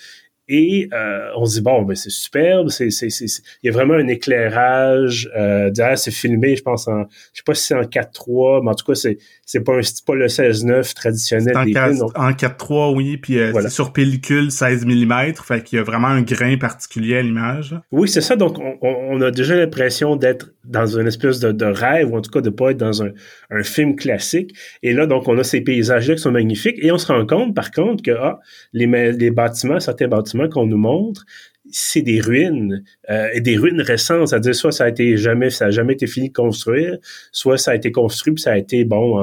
Et 0.47 0.89
euh, 0.93 1.29
on 1.37 1.45
se 1.45 1.55
dit 1.55 1.61
bon, 1.61 1.81
ben 1.81 1.95
c'est 1.95 2.11
superbe, 2.11 2.69
c'est 2.69 2.91
c'est 2.91 3.09
c'est 3.09 3.25
il 3.63 3.67
y 3.67 3.69
a 3.69 3.71
vraiment 3.71 3.95
un 3.95 4.07
éclairage. 4.07 5.27
Euh, 5.35 5.71
c'est 5.95 6.11
filmé, 6.11 6.55
je 6.55 6.61
pense 6.61 6.87
en, 6.87 7.05
je 7.33 7.39
sais 7.39 7.43
pas 7.43 7.55
si 7.55 7.65
c'est 7.65 7.75
en 7.75 7.81
4:3, 7.81 8.63
mais 8.63 8.69
en 8.69 8.75
tout 8.75 8.85
cas 8.85 8.93
c'est 8.93 9.17
c'est 9.43 9.61
pas 9.61 9.73
un 9.73 9.81
pas 10.05 10.13
le 10.13 10.27
16:9 10.27 10.93
traditionnel 10.93 11.57
en 11.57 11.65
des 11.65 11.73
films, 11.73 12.07
En 12.13 12.31
4:3, 12.31 12.95
oui, 12.95 13.17
puis 13.17 13.39
euh, 13.39 13.53
c'est 13.59 13.69
sur 13.69 13.91
pellicule 13.91 14.51
16 14.51 14.85
mm, 14.85 15.33
fait 15.43 15.63
qu'il 15.63 15.77
y 15.77 15.79
a 15.79 15.83
vraiment 15.83 16.09
un 16.09 16.21
grain 16.21 16.57
particulier 16.57 17.17
à 17.17 17.21
l'image. 17.23 17.75
Oui, 17.91 18.07
c'est 18.07 18.21
ça. 18.21 18.35
Donc 18.35 18.59
on, 18.59 18.77
on 18.81 19.21
a 19.21 19.31
déjà 19.31 19.55
l'impression 19.55 20.15
d'être 20.15 20.51
dans 20.63 20.85
une 20.85 21.07
espèce 21.07 21.39
de, 21.39 21.51
de, 21.51 21.65
rêve 21.65 22.11
ou 22.11 22.17
en 22.17 22.21
tout 22.21 22.31
cas 22.31 22.41
de 22.41 22.49
pas 22.49 22.71
être 22.71 22.77
dans 22.77 23.03
un, 23.03 23.11
un 23.49 23.63
film 23.63 23.95
classique. 23.95 24.55
Et 24.83 24.93
là 24.93 25.07
donc 25.07 25.27
on 25.27 25.37
a 25.39 25.43
ces 25.43 25.61
paysages 25.61 26.07
là 26.07 26.15
qui 26.15 26.21
sont 26.21 26.31
magnifiques 26.31 26.77
et 26.79 26.91
on 26.91 26.99
se 26.99 27.11
rend 27.11 27.25
compte 27.25 27.55
par 27.55 27.71
contre 27.71 28.03
que 28.03 28.11
ah 28.11 28.39
les 28.73 28.85
les 29.11 29.31
bâtiments, 29.31 29.79
certains 29.79 30.07
bâtiments 30.07 30.34
qu'on 30.49 30.67
nous 30.67 30.77
montre, 30.77 31.25
c'est 31.71 32.03
des 32.03 32.21
ruines 32.21 32.83
euh, 33.09 33.27
et 33.33 33.41
des 33.41 33.57
ruines 33.57 33.81
récentes, 33.81 34.27
c'est-à-dire 34.27 34.53
soit 34.53 34.71
ça 34.71 34.85
a 34.85 34.89
été 34.89 35.17
jamais, 35.17 35.49
ça 35.49 35.65
a 35.65 35.71
jamais 35.71 35.93
été 35.93 36.05
fini 36.05 36.29
de 36.29 36.33
construire, 36.33 36.97
soit 37.31 37.57
ça 37.57 37.71
a 37.71 37.75
été 37.75 37.91
construit 37.91 38.33
puis 38.33 38.43
ça 38.43 38.51
a 38.51 38.57
été 38.57 38.85
bon 38.85 39.19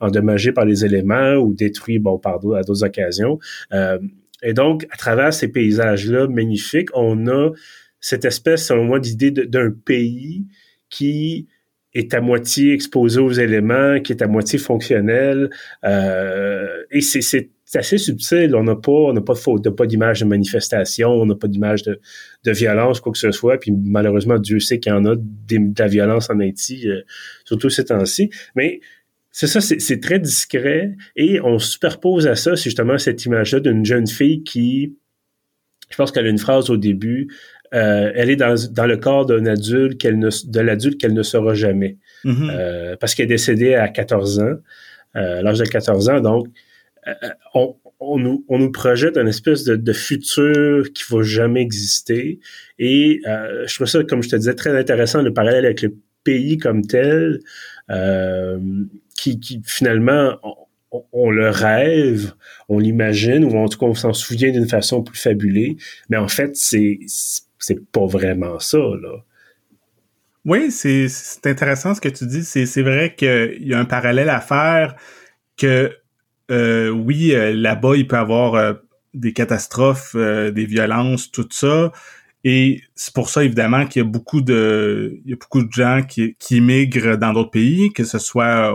endommagé 0.00 0.52
par 0.52 0.66
les 0.66 0.84
éléments 0.84 1.34
ou 1.36 1.54
détruit 1.54 1.98
bon 1.98 2.18
par 2.18 2.34
à 2.34 2.62
d'autres 2.62 2.84
occasions. 2.84 3.38
Euh, 3.72 3.98
et 4.42 4.52
donc 4.52 4.86
à 4.90 4.96
travers 4.96 5.32
ces 5.32 5.48
paysages-là 5.48 6.28
magnifiques, 6.28 6.90
on 6.94 7.26
a 7.26 7.50
cette 8.00 8.24
espèce, 8.24 8.66
selon 8.66 8.84
moi, 8.84 9.00
d'idée 9.00 9.30
d'un 9.30 9.70
pays 9.70 10.46
qui 10.90 11.48
est 11.94 12.14
à 12.14 12.20
moitié 12.20 12.72
exposé 12.72 13.20
aux 13.20 13.32
éléments, 13.32 14.00
qui 14.00 14.12
est 14.12 14.22
à 14.22 14.28
moitié 14.28 14.58
fonctionnel. 14.58 15.50
Euh, 15.84 16.84
et 16.90 17.00
c'est 17.00 17.50
c'est 17.68 17.80
assez 17.80 17.98
subtil. 17.98 18.54
On 18.56 18.64
n'a 18.64 18.76
pas, 18.76 18.90
on 18.90 19.12
n'a 19.12 19.20
pas 19.20 19.34
de 19.34 19.38
faute, 19.38 19.68
pas 19.68 19.84
d'image 19.84 20.20
de 20.20 20.24
manifestation, 20.24 21.10
on 21.10 21.26
n'a 21.26 21.34
pas 21.34 21.48
d'image 21.48 21.82
de, 21.82 22.00
de 22.44 22.50
violence, 22.50 22.98
quoi 22.98 23.12
que 23.12 23.18
ce 23.18 23.30
soit. 23.30 23.58
Puis 23.58 23.72
malheureusement, 23.72 24.38
Dieu 24.38 24.58
sait 24.58 24.80
qu'il 24.80 24.90
y 24.90 24.94
en 24.94 25.04
a 25.04 25.16
de 25.16 25.78
la 25.78 25.86
violence 25.86 26.30
en 26.30 26.40
Haïti, 26.40 26.88
euh, 26.88 27.02
surtout 27.44 27.68
ces 27.68 27.84
temps-ci. 27.84 28.30
Mais 28.56 28.80
c'est 29.30 29.46
ça, 29.46 29.60
c'est 29.60 30.00
très 30.00 30.18
discret 30.18 30.96
et 31.14 31.42
on 31.42 31.58
superpose 31.58 32.26
à 32.26 32.36
ça, 32.36 32.56
c'est 32.56 32.64
justement 32.64 32.96
cette 32.96 33.26
image-là 33.26 33.60
d'une 33.60 33.84
jeune 33.84 34.06
fille 34.06 34.42
qui, 34.44 34.96
je 35.90 35.96
pense 35.96 36.10
qu'elle 36.10 36.26
a 36.26 36.30
une 36.30 36.38
phrase 36.38 36.70
au 36.70 36.78
début, 36.78 37.28
euh, 37.74 38.10
elle 38.14 38.30
est 38.30 38.36
dans, 38.36 38.54
dans 38.72 38.86
le 38.86 38.96
corps 38.96 39.26
d'un 39.26 39.44
adulte 39.44 40.00
qu'elle 40.00 40.18
ne, 40.18 40.30
de 40.50 40.60
l'adulte 40.60 40.98
qu'elle 40.98 41.12
ne 41.12 41.22
sera 41.22 41.52
jamais, 41.52 41.98
mm-hmm. 42.24 42.50
euh, 42.50 42.96
parce 42.96 43.14
qu'elle 43.14 43.26
est 43.26 43.28
décédée 43.28 43.74
à 43.74 43.88
14 43.88 44.40
ans, 44.40 44.54
à 45.12 45.42
l'âge 45.42 45.58
de 45.58 45.66
14 45.66 46.08
ans, 46.08 46.20
donc 46.20 46.48
on, 47.54 47.76
on, 48.00 48.18
nous, 48.18 48.44
on 48.48 48.58
nous 48.58 48.70
projette 48.70 49.16
une 49.16 49.28
espèce 49.28 49.64
de, 49.64 49.92
futur 49.92 50.92
qui 50.92 51.04
va 51.10 51.22
jamais 51.22 51.62
exister. 51.62 52.40
Et 52.78 53.20
euh, 53.26 53.66
je 53.66 53.74
trouve 53.74 53.86
ça, 53.86 54.04
comme 54.04 54.22
je 54.22 54.28
te 54.28 54.36
disais, 54.36 54.54
très 54.54 54.76
intéressant 54.78 55.22
le 55.22 55.32
parallèle 55.32 55.64
avec 55.64 55.82
le 55.82 55.96
pays 56.24 56.58
comme 56.58 56.86
tel, 56.86 57.40
euh, 57.90 58.58
qui, 59.16 59.40
finalement 59.64 60.38
on, 61.12 61.30
le 61.30 61.50
rêve, 61.50 62.32
on 62.68 62.78
l'imagine, 62.78 63.44
ou 63.44 63.56
en 63.56 63.68
tout 63.68 63.78
cas 63.78 63.86
on 63.86 63.94
s'en 63.94 64.12
souvient 64.12 64.50
d'une 64.50 64.68
façon 64.68 65.02
plus 65.02 65.18
fabulée, 65.18 65.76
mais 66.08 66.16
en 66.16 66.28
fait 66.28 66.56
c'est 66.56 66.98
c'est 67.58 67.90
pas 67.90 68.06
vraiment 68.06 68.58
ça 68.58 68.78
là. 68.78 69.24
Oui, 70.44 70.70
c'est 70.70 71.08
intéressant 71.44 71.94
ce 71.94 72.00
que 72.00 72.08
tu 72.08 72.24
dis. 72.26 72.42
C'est 72.42 72.82
vrai 72.82 73.14
qu'il 73.14 73.66
y 73.68 73.74
a 73.74 73.78
un 73.78 73.84
parallèle 73.84 74.30
à 74.30 74.40
faire 74.40 74.94
que 75.58 75.92
euh, 76.50 76.90
oui, 76.90 77.34
euh, 77.34 77.52
là-bas, 77.54 77.96
il 77.96 78.06
peut 78.06 78.16
y 78.16 78.18
avoir 78.18 78.54
euh, 78.54 78.74
des 79.14 79.32
catastrophes, 79.32 80.16
des 80.16 80.66
violences, 80.66 81.30
tout 81.30 81.48
ça. 81.50 81.92
Et 82.44 82.82
c'est 82.94 83.12
pour 83.12 83.30
ça, 83.30 83.44
évidemment, 83.44 83.86
qu'il 83.86 84.02
y 84.02 84.04
a 84.04 84.08
beaucoup 84.08 84.40
de, 84.40 85.18
il 85.24 85.30
y 85.30 85.32
a 85.32 85.36
beaucoup 85.36 85.62
de 85.62 85.72
gens 85.72 86.02
qui, 86.08 86.36
qui 86.38 86.60
migrent 86.60 87.16
dans 87.16 87.32
d'autres 87.32 87.50
pays, 87.50 87.92
que 87.92 88.04
ce 88.04 88.18
soit 88.18 88.72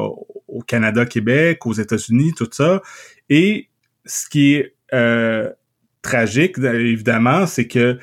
au 0.47 0.61
Canada, 0.61 1.05
Québec, 1.05 1.65
aux 1.65 1.73
États-Unis, 1.73 2.33
tout 2.35 2.49
ça. 2.51 2.81
Et 3.29 3.69
ce 4.05 4.27
qui 4.27 4.55
est 4.55 4.75
tragique, 6.01 6.57
évidemment, 6.57 7.47
c'est 7.47 7.67
que 7.67 7.97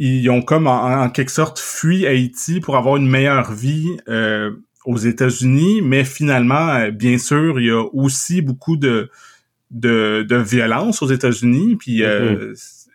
ils 0.00 0.30
ont 0.30 0.40
comme 0.40 0.66
en, 0.66 1.10
quelque 1.10 1.30
sorte 1.30 1.58
fui 1.58 2.06
Haïti 2.06 2.60
pour 2.60 2.76
avoir 2.78 2.96
une 2.96 3.06
meilleure 3.06 3.52
vie 3.52 3.98
euh, 4.08 4.50
aux 4.84 4.96
États-Unis, 4.96 5.82
mais 5.82 6.04
finalement, 6.04 6.68
euh, 6.70 6.90
bien 6.90 7.18
sûr, 7.18 7.60
il 7.60 7.66
y 7.66 7.70
a 7.70 7.84
aussi 7.92 8.40
beaucoup 8.40 8.76
de, 8.76 9.10
de, 9.70 10.24
de 10.28 10.36
violence 10.36 11.02
aux 11.02 11.08
États-Unis. 11.08 11.76
Puis, 11.76 12.02
euh, 12.02 12.52
mm-hmm. 12.52 12.88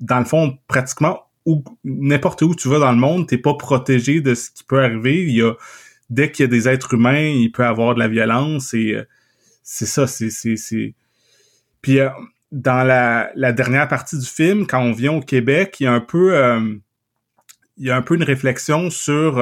dans 0.00 0.18
le 0.18 0.24
fond, 0.24 0.58
pratiquement 0.66 1.22
n'importe 1.84 2.42
où 2.42 2.56
tu 2.56 2.68
vas 2.68 2.80
dans 2.80 2.90
le 2.90 2.98
monde, 2.98 3.28
t'es 3.28 3.38
pas 3.38 3.54
protégé 3.54 4.20
de 4.20 4.34
ce 4.34 4.50
qui 4.50 4.64
peut 4.64 4.82
arriver. 4.82 5.22
Il 5.22 5.30
y 5.30 5.42
a 5.42 5.52
dès 6.10 6.32
qu'il 6.32 6.42
y 6.42 6.46
a 6.46 6.50
des 6.50 6.68
êtres 6.68 6.94
humains, 6.94 7.28
il 7.28 7.52
peut 7.52 7.62
y 7.62 7.66
avoir 7.66 7.94
de 7.94 8.00
la 8.00 8.08
violence 8.08 8.74
et 8.74 8.94
euh, 8.94 9.04
c'est 9.62 9.86
ça, 9.86 10.08
c'est 10.08 10.30
c'est 10.30 10.94
Puis 11.82 11.98
dans 12.50 12.84
la, 12.84 13.30
la 13.36 13.52
dernière 13.52 13.86
partie 13.86 14.18
du 14.18 14.26
film, 14.26 14.66
quand 14.66 14.80
on 14.80 14.92
vient 14.92 15.12
au 15.12 15.20
Québec, 15.20 15.76
il 15.78 15.84
y 15.84 15.86
a 15.86 15.92
un 15.92 16.00
peu 16.00 16.34
il 17.76 17.86
y 17.86 17.90
a 17.90 17.96
un 17.96 18.02
peu 18.02 18.16
une 18.16 18.24
réflexion 18.24 18.90
sur 18.90 19.40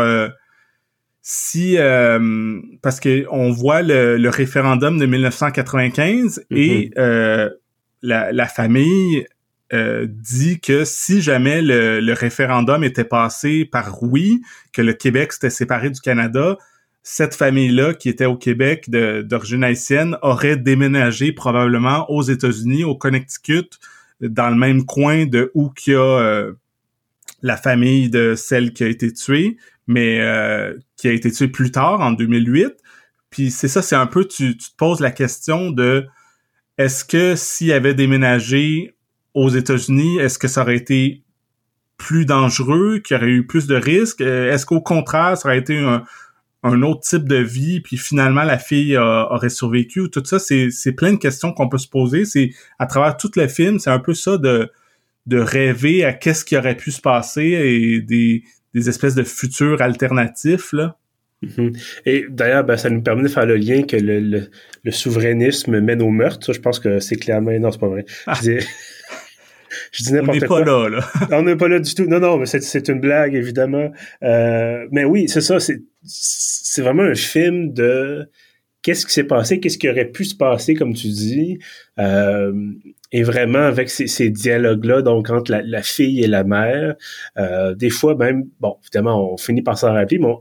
si 1.27 1.79
euh, 1.79 2.61
parce 2.83 3.01
que 3.01 3.25
on 3.31 3.51
voit 3.51 3.81
le, 3.81 4.29
référendum 4.29 4.99
de 4.99 5.07
1995 5.07 6.45
et 6.51 6.91
mm-hmm. 6.91 6.93
euh, 6.99 7.51
la, 8.03 8.31
la, 8.31 8.47
famille 8.47 9.27
euh, 9.73 10.07
dit 10.07 10.61
que 10.61 10.85
si 10.85 11.23
jamais 11.23 11.63
le, 11.63 12.13
référendum 12.13 12.85
était 12.85 13.05
passé 13.05 13.65
par 13.65 14.03
oui, 14.03 14.43
que 14.75 14.83
le 14.83 14.93
Québec 14.93 15.33
s'était 15.33 15.49
séparé 15.49 15.89
du 15.89 16.01
Canada, 16.03 16.59
cette 17.03 17.35
famille-là 17.35 17.95
qui 17.95 18.11
était 18.11 18.27
au 18.27 18.37
Québec 18.37 18.91
d'origine 18.91 19.65
haïtienne 19.65 20.19
aurait 20.21 20.59
déménagé 20.59 21.33
probablement 21.33 22.05
aux 22.11 22.23
États-Unis, 22.23 22.85
au 22.85 22.97
Connecticut, 22.97 23.71
dans 24.21 24.51
le 24.51 24.57
même 24.57 24.85
coin 24.85 25.25
de 25.25 25.51
où 25.55 25.71
qu'il 25.71 25.95
y 25.95 25.97
a 25.97 26.51
la 27.45 27.59
famille 27.59 28.09
de 28.09 28.35
celle 28.35 28.73
qui 28.73 28.85
a 28.85 28.89
été 28.89 29.13
tuée, 29.13 29.59
mais 29.87 30.19
euh, 30.21 30.75
qui 30.97 31.09
a 31.09 31.13
été 31.13 31.31
tuée 31.31 31.49
plus 31.49 31.71
tard, 31.71 32.01
en 32.01 32.13
2008. 32.13 32.73
Puis 33.29 33.51
c'est 33.51 33.69
ça, 33.69 33.83
c'est 33.83 33.95
un 33.95 34.07
peu, 34.07 34.25
tu, 34.25 34.57
te 34.57 34.65
poses 34.79 35.01
la 35.01 35.11
question 35.11 35.71
de 35.71 36.07
est-ce 36.79 37.05
que 37.05 37.37
s'il 37.37 37.71
avait 37.73 37.93
déménagé 37.93 38.97
aux 39.35 39.51
États-Unis, 39.51 40.19
est-ce 40.19 40.39
que 40.39 40.49
ça 40.49 40.63
aurait 40.63 40.77
été 40.77 41.23
plus 41.99 42.25
dangereux, 42.25 43.01
qu'il 43.01 43.15
y 43.15 43.21
aurait 43.21 43.29
eu 43.29 43.47
plus 43.47 43.67
de 43.67 43.75
risques? 43.75 44.23
Euh, 44.23 44.51
est-ce 44.51 44.65
qu'au 44.65 44.81
contraire, 44.81 45.37
ça 45.37 45.49
aurait 45.49 45.59
été 45.59 45.79
un, 45.79 46.03
un, 46.63 46.81
autre 46.81 47.03
type 47.03 47.29
de 47.29 47.37
vie, 47.37 47.83
puis 47.83 47.99
finalement 47.99 48.45
la 48.45 48.57
fille 48.57 48.97
aurait 48.97 49.51
survécu? 49.51 50.09
Tout 50.11 50.25
ça, 50.25 50.39
c'est 50.39 50.93
plein 50.97 51.13
de 51.13 51.19
questions 51.19 51.53
qu'on 51.53 51.69
peut 51.69 51.77
se 51.77 51.89
poser. 51.89 52.25
C'est 52.25 52.53
à 52.79 52.87
travers 52.87 53.19
tout 53.19 53.31
le 53.37 53.49
film, 53.49 53.79
c'est 53.79 53.91
un 53.91 53.99
peu 53.99 54.15
ça 54.15 54.39
de 54.39 54.71
de 55.27 55.39
rêver 55.39 56.05
à 56.05 56.13
qu'est-ce 56.13 56.45
qui 56.45 56.57
aurait 56.57 56.77
pu 56.77 56.91
se 56.91 57.01
passer 57.01 57.43
et 57.43 58.01
des, 58.01 58.45
des 58.75 58.89
espèces 58.89 59.15
de 59.15 59.23
futurs 59.23 59.81
alternatifs, 59.81 60.73
là. 60.73 60.97
Mm-hmm. 61.43 62.01
Et 62.07 62.27
d'ailleurs, 62.29 62.65
ben, 62.65 62.77
ça 62.77 62.91
nous 62.91 63.03
permet 63.03 63.23
de 63.23 63.29
faire 63.29 63.47
le 63.47 63.57
lien 63.57 63.83
que 63.83 63.97
le, 63.97 64.49
le, 64.83 64.91
souverainisme 64.91 65.81
mène 65.81 66.03
au 66.03 66.11
meurtre. 66.11 66.47
Ça, 66.47 66.53
je 66.53 66.61
pense 66.61 66.81
que 66.81 67.01
c'est 67.01 67.17
clairement... 67.17 67.53
Non, 67.59 67.71
c'est 67.71 67.81
pas 67.81 67.89
vrai. 67.89 68.05
Je 68.37 68.41
dis, 68.41 68.67
je 69.93 70.05
dis 70.05 70.13
n'importe 70.13 70.47
quoi. 70.47 70.57
On 70.57 70.61
n'est 70.61 70.65
pas 70.65 70.89
là, 70.89 70.89
là. 70.89 71.29
On 71.39 71.43
n'est 71.43 71.57
pas 71.57 71.69
là 71.69 71.81
du 71.81 71.95
tout. 71.95 72.07
Non, 72.07 72.21
non, 72.21 72.39
mais 72.39 72.47
c'est 72.47 72.89
une 72.89 73.01
blague, 73.01 73.35
évidemment. 73.35 73.93
Euh, 74.23 74.87
mais 74.91 75.05
oui, 75.05 75.29
c'est 75.29 75.41
ça. 75.41 75.59
C'est 75.61 76.83
vraiment 76.83 77.03
un 77.03 77.15
film 77.15 77.73
de 77.73 78.29
qu'est-ce 78.85 79.07
qui 79.07 79.13
s'est 79.13 79.25
passé, 79.25 79.59
qu'est-ce 79.59 79.79
qui 79.79 79.89
aurait 79.89 80.11
pu 80.11 80.25
se 80.25 80.37
passer, 80.37 80.75
comme 80.75 80.93
tu 80.93 81.09
dis. 81.09 81.59
Euh, 81.99 82.53
et 83.11 83.23
vraiment 83.23 83.61
avec 83.61 83.89
ces, 83.89 84.07
ces 84.07 84.31
dialogues-là, 84.31 85.03
donc 85.03 85.31
entre 85.31 85.53
la, 85.53 85.83
fille 85.83 86.23
et 86.23 86.27
la 86.27 86.45
mère, 86.45 86.95
euh, 87.39 87.75
des 87.75 87.91
fois 87.91 88.15
même, 88.15 88.45
bon, 88.61 88.77
évidemment, 88.83 89.33
on 89.33 89.37
finit 89.39 89.63
par 89.63 89.79
s'en 89.79 89.93
rappeler, 89.95 90.19
mais 90.19 90.35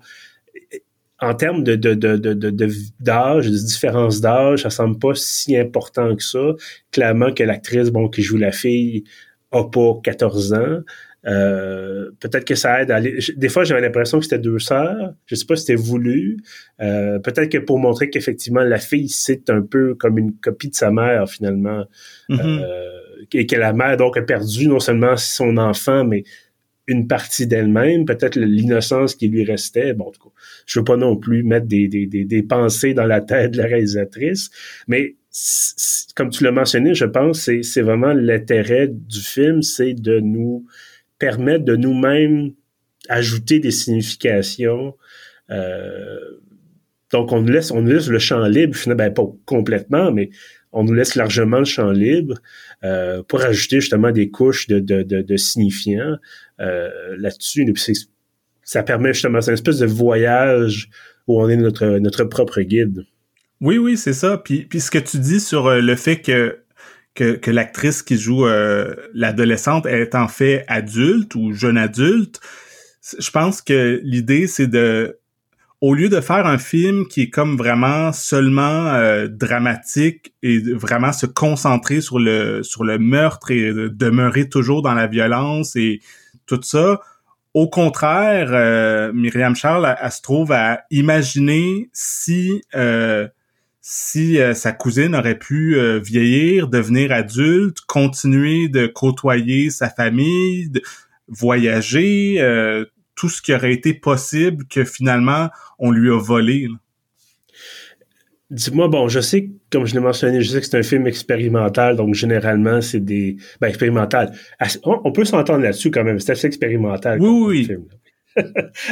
en 1.22 1.34
termes 1.36 1.64
de, 1.64 1.76
de, 1.76 1.94
de, 1.94 2.18
de, 2.18 2.70
d'âge, 3.00 3.50
de, 3.50 3.58
différence 3.58 4.20
d'âge, 4.20 4.64
ça 4.64 4.70
semble 4.70 5.00
pas 5.00 5.16
si 5.16 5.56
important 5.56 6.14
que 6.16 6.24
ça. 6.24 6.52
Clairement 6.92 7.32
que 7.34 7.44
l'actrice, 7.44 7.92
bon, 7.92 8.10
qui 8.10 8.24
joue 8.24 8.38
la 8.38 8.52
fille, 8.52 9.06
a 9.52 9.64
pas 9.64 9.94
14 10.04 10.54
ans. 10.54 10.80
Euh, 11.26 12.12
peut-être 12.20 12.46
que 12.46 12.56
ça 12.56 12.82
aide 12.82 12.92
à 12.92 12.98
aller. 12.98 13.20
Des 13.36 13.50
fois, 13.50 13.64
j'avais 13.64 13.82
l'impression 13.82 14.20
que 14.20 14.26
c'était 14.26 14.40
deux 14.40 14.60
sœurs. 14.60 15.14
Je 15.26 15.36
sais 15.36 15.46
pas 15.46 15.56
si 15.56 15.66
c'était 15.66 15.82
voulu. 15.82 16.38
Euh, 16.82 17.20
peut-être 17.20 17.50
que 17.50 17.60
pour 17.60 17.80
montrer 17.80 18.10
qu'effectivement 18.10 18.62
la 18.62 18.78
fille 18.78 19.08
c'est 19.08 19.50
un 19.50 19.62
peu 19.62 19.96
comme 19.96 20.18
une 20.18 20.34
copie 20.34 20.70
de 20.70 20.76
sa 20.76 20.92
mère 20.92 21.30
finalement. 21.30 21.86
Mm-hmm. 22.30 22.62
Euh, 22.64 23.00
et 23.32 23.48
que 23.48 23.56
la 23.56 23.74
mère 23.74 23.96
donc 23.96 24.18
a 24.18 24.22
perdu 24.22 24.68
non 24.68 24.80
seulement 24.80 25.16
son 25.16 25.58
enfant, 25.58 26.04
mais 26.04 26.24
une 26.88 27.08
partie 27.08 27.48
d'elle-même, 27.48 28.04
peut-être 28.04 28.38
l'innocence 28.38 29.16
qui 29.16 29.30
lui 29.30 29.46
restait. 29.46 29.94
Bon, 29.94 30.08
en 30.08 30.12
tout 30.12 30.22
cas, 30.22 30.36
je 30.66 30.80
veux 30.80 30.84
pas 30.84 30.98
non 30.98 31.16
plus 31.16 31.42
mettre 31.44 31.66
des, 31.66 31.88
des, 31.88 32.06
des, 32.06 32.26
des 32.26 32.44
pensées 32.44 32.94
dans 32.94 33.06
la 33.06 33.22
tête 33.22 33.52
de 33.52 33.58
la 33.60 33.66
réalisatrice, 33.66 34.50
mais 34.88 35.16
comme 36.16 36.30
tu 36.30 36.44
l'as 36.44 36.52
mentionné, 36.52 36.94
je 36.94 37.06
pense 37.06 37.40
c'est 37.40 37.64
c'est 37.64 37.82
vraiment 37.82 38.14
l'intérêt 38.14 38.88
du 38.88 39.20
film, 39.20 39.62
c'est 39.64 39.94
de 39.94 40.20
nous 40.20 40.66
permettre 41.24 41.64
de 41.64 41.78
nous-mêmes 41.78 42.52
ajouter 43.08 43.60
des 43.60 43.72
significations. 43.72 44.94
Euh, 45.50 46.20
donc 47.14 47.32
on 47.32 47.42
nous 47.42 47.52
laisse 47.52 47.72
on 47.72 47.82
nous 47.82 47.92
laisse 47.92 48.10
le 48.10 48.20
champ 48.20 48.46
libre, 48.46 48.76
finalement, 48.76 49.06
ben 49.06 49.14
pas 49.14 49.26
complètement, 49.46 50.12
mais 50.12 50.32
on 50.74 50.84
nous 50.84 50.94
laisse 50.94 51.16
largement 51.16 51.60
le 51.60 51.66
champ 51.66 51.92
libre 51.92 52.36
euh, 52.84 53.24
pour 53.24 53.42
ajouter 53.42 53.80
justement 53.80 54.12
des 54.12 54.32
couches 54.32 54.68
de, 54.68 54.80
de, 54.80 55.02
de, 55.04 55.38
signifiants 55.38 56.18
euh, 56.60 56.90
là-dessus. 57.18 57.66
Ça 58.64 58.84
permet 58.84 59.14
justement, 59.14 59.40
c'est 59.40 59.52
une 59.52 59.56
espèce 59.56 59.80
de 59.80 59.86
voyage 59.86 60.90
où 61.28 61.42
on 61.42 61.48
est 61.48 61.56
notre, 61.56 62.00
notre 62.00 62.26
propre 62.26 62.62
guide. 62.62 63.06
Oui, 63.62 63.78
oui, 63.78 63.96
c'est 63.96 64.14
ça. 64.14 64.38
Puis, 64.38 64.66
puis 64.66 64.82
ce 64.82 64.92
que 64.92 64.98
tu 64.98 65.20
dis 65.20 65.40
sur 65.40 65.70
le 65.70 65.96
fait 65.96 66.20
que 66.20 66.63
que, 67.16 67.36
que 67.36 67.52
l'actrice 67.52 68.02
qui 68.02 68.18
joue 68.18 68.46
euh, 68.46 68.96
l'adolescente 69.14 69.86
est 69.86 70.16
en 70.16 70.28
fait 70.28 70.66
adulte 70.68 71.36
ou 71.36 71.54
jeune 71.54 71.78
adulte, 71.78 72.40
je 73.20 73.32
pense 73.32 73.62
que 73.62 74.00
l'idée 74.04 74.48
c'est 74.48 74.68
de 74.68 75.20
au 75.82 75.94
lieu 75.94 76.08
de 76.08 76.22
faire 76.22 76.48
un 76.48 76.58
film 76.58 77.08
qui 77.08 77.24
est 77.24 77.30
comme 77.30 77.58
vraiment 77.58 78.14
seulement 78.14 78.94
euh, 78.94 79.28
dramatique 79.28 80.34
et 80.42 80.60
vraiment 80.60 81.12
se 81.12 81.26
concentrer 81.26 82.00
sur 82.00 82.20
le 82.20 82.64
sur 82.64 82.84
le 82.84 82.98
meurtre 82.98 83.52
et 83.52 83.72
demeurer 83.74 84.48
toujours 84.48 84.82
dans 84.82 84.94
la 84.94 85.08
violence 85.08 85.76
et 85.76 86.00
tout 86.46 86.62
ça, 86.62 87.00
au 87.54 87.70
contraire, 87.70 89.14
Myriam 89.14 89.56
Charles, 89.56 89.96
elle, 90.02 90.12
se 90.12 90.22
trouve 90.22 90.52
à 90.52 90.84
imaginer 90.90 91.90
si 91.94 92.62
si 93.86 94.40
euh, 94.40 94.54
sa 94.54 94.72
cousine 94.72 95.14
aurait 95.14 95.38
pu 95.38 95.76
euh, 95.76 96.00
vieillir, 96.00 96.70
devenir 96.70 97.12
adulte, 97.12 97.82
continuer 97.82 98.70
de 98.70 98.88
côtoyer 98.88 99.70
sa 99.70 99.90
famille, 99.90 100.70
de 100.70 100.82
voyager, 101.28 102.38
euh, 102.40 102.86
tout 103.16 103.28
ce 103.28 103.42
qui 103.42 103.54
aurait 103.54 103.74
été 103.74 103.94
possible 103.94 104.66
que 104.70 104.86
finalement 104.86 105.50
on 105.80 105.92
lui 105.92 106.10
a 106.10 106.18
volé. 106.18 106.70
Dis-moi, 108.50 108.88
bon, 108.88 109.10
je 109.10 109.20
sais, 109.20 109.50
comme 109.70 109.86
je 109.86 109.96
l'ai 109.96 110.00
mentionné, 110.00 110.42
je 110.42 110.50
sais 110.50 110.62
que 110.62 110.66
c'est 110.66 110.78
un 110.78 110.84
film 110.84 111.06
expérimental, 111.06 111.98
donc 111.98 112.14
généralement, 112.14 112.82
c'est 112.82 113.00
des... 113.00 113.36
Ben, 113.60 113.68
expérimental. 113.68 114.32
On 114.86 115.12
peut 115.12 115.26
s'entendre 115.26 115.64
là-dessus 115.64 115.92
quand 115.92 116.04
même, 116.06 116.20
c'est 116.20 116.32
assez 116.32 116.48
expérimental. 116.48 117.20
Oui, 117.20 117.68
oui. 117.68 117.78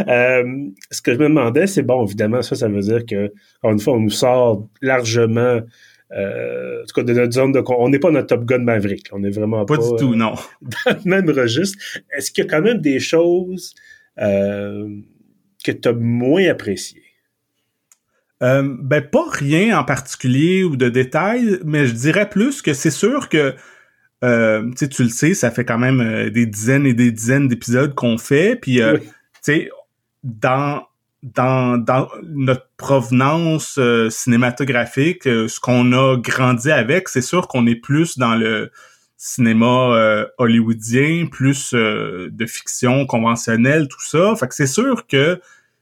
Euh, 0.07 0.43
ce 0.89 1.01
que 1.01 1.13
je 1.13 1.17
me 1.17 1.27
demandais, 1.27 1.67
c'est 1.67 1.81
bon, 1.81 2.05
évidemment, 2.05 2.41
ça, 2.41 2.55
ça 2.55 2.67
veut 2.67 2.81
dire 2.81 3.05
que, 3.05 3.31
encore 3.61 3.71
une 3.71 3.79
fois, 3.79 3.93
on 3.93 3.99
nous 3.99 4.09
sort 4.09 4.67
largement, 4.81 5.61
euh, 6.13 6.81
en 6.81 6.85
tout 6.85 6.93
cas, 6.93 7.03
de 7.03 7.13
notre 7.13 7.33
zone 7.33 7.51
de... 7.51 7.63
On 7.67 7.89
n'est 7.89 7.99
pas 7.99 8.11
notre 8.11 8.27
Top 8.27 8.45
Gun 8.45 8.59
Maverick. 8.59 9.09
On 9.11 9.23
est 9.23 9.29
vraiment 9.29 9.65
pas... 9.65 9.77
Pas 9.77 9.83
du 9.83 9.95
tout, 9.97 10.15
non. 10.15 10.33
Dans 10.61 10.97
le 11.03 11.09
même 11.09 11.29
registre. 11.29 11.77
Est-ce 12.15 12.31
qu'il 12.31 12.43
y 12.43 12.47
a 12.47 12.49
quand 12.49 12.61
même 12.61 12.79
des 12.79 12.99
choses 12.99 13.73
euh, 14.19 14.89
que 15.63 15.71
tu 15.71 15.87
as 15.87 15.93
moins 15.93 16.47
appréciées? 16.47 17.03
Euh, 18.43 18.75
ben, 18.81 19.01
pas 19.01 19.25
rien 19.29 19.77
en 19.79 19.83
particulier 19.83 20.63
ou 20.63 20.75
de 20.75 20.89
détails, 20.89 21.59
mais 21.63 21.85
je 21.85 21.93
dirais 21.93 22.27
plus 22.27 22.61
que 22.61 22.73
c'est 22.73 22.91
sûr 22.91 23.29
que 23.29 23.53
euh, 24.23 24.71
tu 24.77 25.03
le 25.03 25.09
sais, 25.09 25.33
ça 25.33 25.51
fait 25.51 25.63
quand 25.63 25.77
même 25.77 26.29
des 26.29 26.45
dizaines 26.45 26.85
et 26.85 26.93
des 26.93 27.11
dizaines 27.11 27.47
d'épisodes 27.47 27.93
qu'on 27.93 28.17
fait, 28.17 28.55
puis 28.55 28.79
sais, 29.41 29.69
dans 30.23 30.83
dans, 31.23 31.77
dans 31.77 32.09
notre 32.23 32.67
provenance 32.77 33.77
euh, 33.77 34.09
cinématographique, 34.09 35.27
euh, 35.27 35.47
ce 35.47 35.59
qu'on 35.59 35.93
a 35.93 36.17
grandi 36.17 36.71
avec, 36.71 37.09
c'est 37.09 37.21
sûr 37.21 37.47
qu'on 37.47 37.67
est 37.67 37.75
plus 37.75 38.17
dans 38.17 38.35
le 38.35 38.71
cinéma 39.17 39.95
euh, 39.95 40.25
hollywoodien, 40.39 41.27
plus 41.27 41.73
de 41.73 42.45
fiction 42.47 43.05
conventionnelle, 43.05 43.87
tout 43.87 44.03
ça. 44.03 44.35
Fait 44.35 44.47
que 44.47 44.55
c'est 44.55 44.65
sûr 44.65 45.05
que 45.05 45.39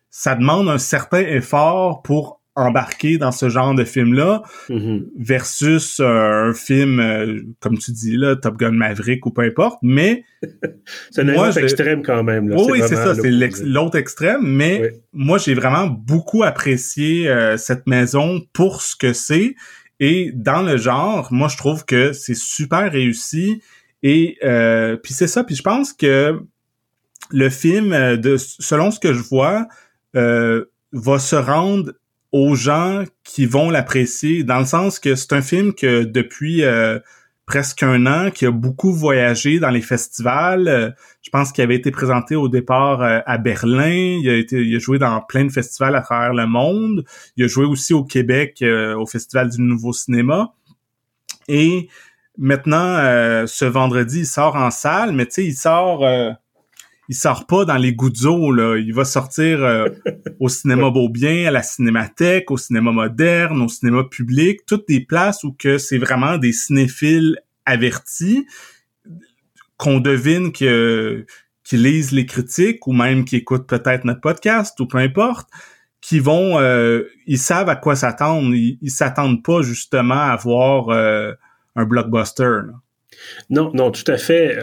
ça 0.09 0.35
demande 0.35 0.67
un 0.67 0.77
certain 0.77 1.21
effort 1.21 2.01
pour 2.01 2.38
embarqué 2.55 3.17
dans 3.17 3.31
ce 3.31 3.49
genre 3.49 3.73
de 3.73 3.83
film-là 3.83 4.43
mm-hmm. 4.69 5.05
versus 5.17 5.99
euh, 5.99 6.49
un 6.49 6.53
film, 6.53 6.99
euh, 6.99 7.41
comme 7.59 7.77
tu 7.77 7.91
dis, 7.91 8.17
là, 8.17 8.35
Top 8.35 8.57
Gun 8.57 8.71
Maverick 8.71 9.25
ou 9.25 9.31
peu 9.31 9.43
importe, 9.43 9.79
mais... 9.81 10.23
c'est 11.11 11.21
un 11.21 11.35
autre 11.35 11.57
extrême 11.57 12.03
quand 12.03 12.23
même. 12.23 12.49
Là. 12.49 12.57
oui, 12.57 12.81
c'est 12.87 12.95
ça, 12.95 13.15
c'est 13.15 13.31
l'autre 13.63 13.97
extrême, 13.97 14.41
mais 14.43 14.93
moi, 15.13 15.37
j'ai 15.37 15.53
vraiment 15.53 15.87
beaucoup 15.87 16.43
apprécié 16.43 17.27
euh, 17.27 17.57
cette 17.57 17.87
maison 17.87 18.41
pour 18.53 18.81
ce 18.81 18.95
que 18.95 19.13
c'est. 19.13 19.55
Et 19.99 20.31
dans 20.33 20.61
le 20.61 20.77
genre, 20.77 21.27
moi, 21.31 21.49
je 21.49 21.57
trouve 21.57 21.85
que 21.85 22.13
c'est 22.13 22.35
super 22.35 22.91
réussi. 22.91 23.61
Et 24.01 24.37
puis 25.03 25.13
c'est 25.13 25.27
ça, 25.27 25.43
puis 25.43 25.55
je 25.55 25.61
pense 25.61 25.91
que 25.91 26.39
le 27.31 27.49
film, 27.49 27.89
de 28.15 28.37
selon 28.37 28.91
ce 28.91 28.99
que 29.01 29.11
je 29.11 29.21
vois, 29.21 29.67
va 30.13 31.19
se 31.19 31.35
rendre 31.35 31.91
aux 32.31 32.55
gens 32.55 33.03
qui 33.23 33.45
vont 33.45 33.69
l'apprécier, 33.69 34.43
dans 34.43 34.59
le 34.59 34.65
sens 34.65 34.99
que 34.99 35.15
c'est 35.15 35.33
un 35.33 35.41
film 35.41 35.73
que 35.73 36.03
depuis 36.03 36.63
euh, 36.63 36.99
presque 37.45 37.81
un 37.81 38.05
an, 38.05 38.29
qui 38.29 38.45
a 38.45 38.51
beaucoup 38.51 38.93
voyagé 38.93 39.59
dans 39.59 39.71
les 39.71 39.81
festivals. 39.81 40.67
Euh, 40.67 40.91
je 41.23 41.31
pense 41.31 41.51
qu'il 41.51 41.63
avait 41.63 41.75
été 41.75 41.89
présenté 41.89 42.35
au 42.35 42.47
départ 42.47 43.01
euh, 43.01 43.19
à 43.25 43.39
Berlin. 43.39 44.19
Il 44.21 44.29
a 44.29 44.35
été, 44.35 44.61
il 44.61 44.75
a 44.75 44.79
joué 44.79 44.99
dans 44.99 45.21
plein 45.21 45.45
de 45.45 45.51
festivals 45.51 45.95
à 45.95 46.01
travers 46.01 46.33
le 46.33 46.45
monde. 46.45 47.03
Il 47.35 47.45
a 47.45 47.47
joué 47.47 47.65
aussi 47.65 47.93
au 47.93 48.03
Québec 48.03 48.63
au 48.63 49.05
Festival 49.07 49.49
du 49.49 49.61
Nouveau 49.61 49.93
Cinéma. 49.93 50.53
Et 51.47 51.89
maintenant, 52.37 52.97
ce 53.47 53.65
vendredi, 53.65 54.19
il 54.19 54.25
sort 54.27 54.55
en 54.55 54.69
salle, 54.69 55.13
mais 55.13 55.25
tu 55.25 55.33
sais, 55.33 55.45
il 55.45 55.55
sort 55.55 56.05
il 57.09 57.15
sort 57.15 57.47
pas 57.47 57.65
dans 57.65 57.75
les 57.75 57.93
gouttes 57.93 58.21
là. 58.21 58.77
Il 58.77 58.93
va 58.93 59.03
sortir 59.03 59.63
euh, 59.63 59.89
au 60.39 60.47
cinéma 60.47 60.91
Beaubien, 60.91 61.47
à 61.47 61.51
la 61.51 61.63
Cinémathèque, 61.63 62.51
au 62.51 62.57
cinéma 62.57 62.91
moderne, 62.91 63.61
au 63.63 63.67
cinéma 63.67 64.03
public, 64.03 64.61
toutes 64.67 64.87
des 64.87 65.01
places 65.01 65.43
où 65.43 65.51
que 65.51 65.79
c'est 65.79 65.97
vraiment 65.97 66.37
des 66.37 66.53
cinéphiles 66.53 67.39
avertis 67.65 68.45
qu'on 69.77 69.99
devine 69.99 70.51
que 70.51 71.25
qui 71.63 71.77
lisent 71.77 72.11
les 72.11 72.25
critiques 72.25 72.85
ou 72.87 72.93
même 72.93 73.25
qui 73.25 73.37
écoutent 73.37 73.67
peut-être 73.67 74.03
notre 74.03 74.21
podcast 74.21 74.79
ou 74.79 74.85
peu 74.85 74.97
importe, 74.97 75.49
qui 76.01 76.19
vont 76.19 76.59
euh, 76.59 77.03
ils 77.25 77.39
savent 77.39 77.69
à 77.69 77.75
quoi 77.75 77.95
s'attendre, 77.95 78.53
ils, 78.53 78.91
s'attendent 78.91 79.43
pas 79.43 79.61
justement 79.63 80.15
à 80.15 80.35
voir 80.35 80.89
euh, 80.89 81.33
un 81.75 81.85
blockbuster. 81.85 82.61
Non, 83.49 83.71
non, 83.73 83.91
tout 83.91 84.09
à 84.11 84.17
fait 84.17 84.57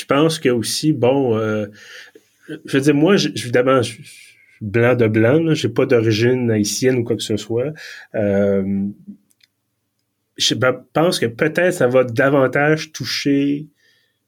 je 0.00 0.06
pense 0.06 0.38
que 0.38 0.48
aussi, 0.48 0.92
bon, 0.92 1.36
euh, 1.36 1.66
je 2.64 2.76
veux 2.76 2.80
dire, 2.80 2.94
moi, 2.94 3.14
évidemment, 3.14 3.82
je 3.82 3.92
suis 3.92 4.04
blanc 4.60 4.94
de 4.94 5.06
blanc, 5.06 5.54
j'ai 5.54 5.68
pas 5.68 5.86
d'origine 5.86 6.50
haïtienne 6.50 6.98
ou 6.98 7.04
quoi 7.04 7.16
que 7.16 7.22
ce 7.22 7.36
soit. 7.36 7.72
Euh, 8.14 8.86
je 10.36 10.54
pense 10.92 11.18
que 11.18 11.26
peut-être 11.26 11.74
ça 11.74 11.86
va 11.86 12.04
davantage 12.04 12.92
toucher 12.92 13.68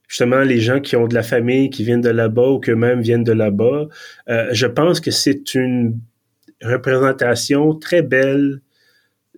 justement 0.09 0.41
les 0.41 0.61
gens 0.61 0.81
qui 0.81 0.95
ont 0.97 1.07
de 1.07 1.15
la 1.15 1.23
famille, 1.23 1.71
qui 1.71 1.85
viennent 1.85 2.03
de 2.03 2.11
là-bas 2.11 2.51
ou 2.51 2.61
que 2.61 2.73
même 2.73 3.01
viennent 3.01 3.25
de 3.25 3.33
là-bas. 3.33 3.89
Euh, 4.29 4.49
je 4.53 4.67
pense 4.67 5.01
que 5.01 5.11
c'est 5.11 5.55
une 5.55 5.99
représentation 6.63 7.75
très 7.75 8.03
belle 8.03 8.61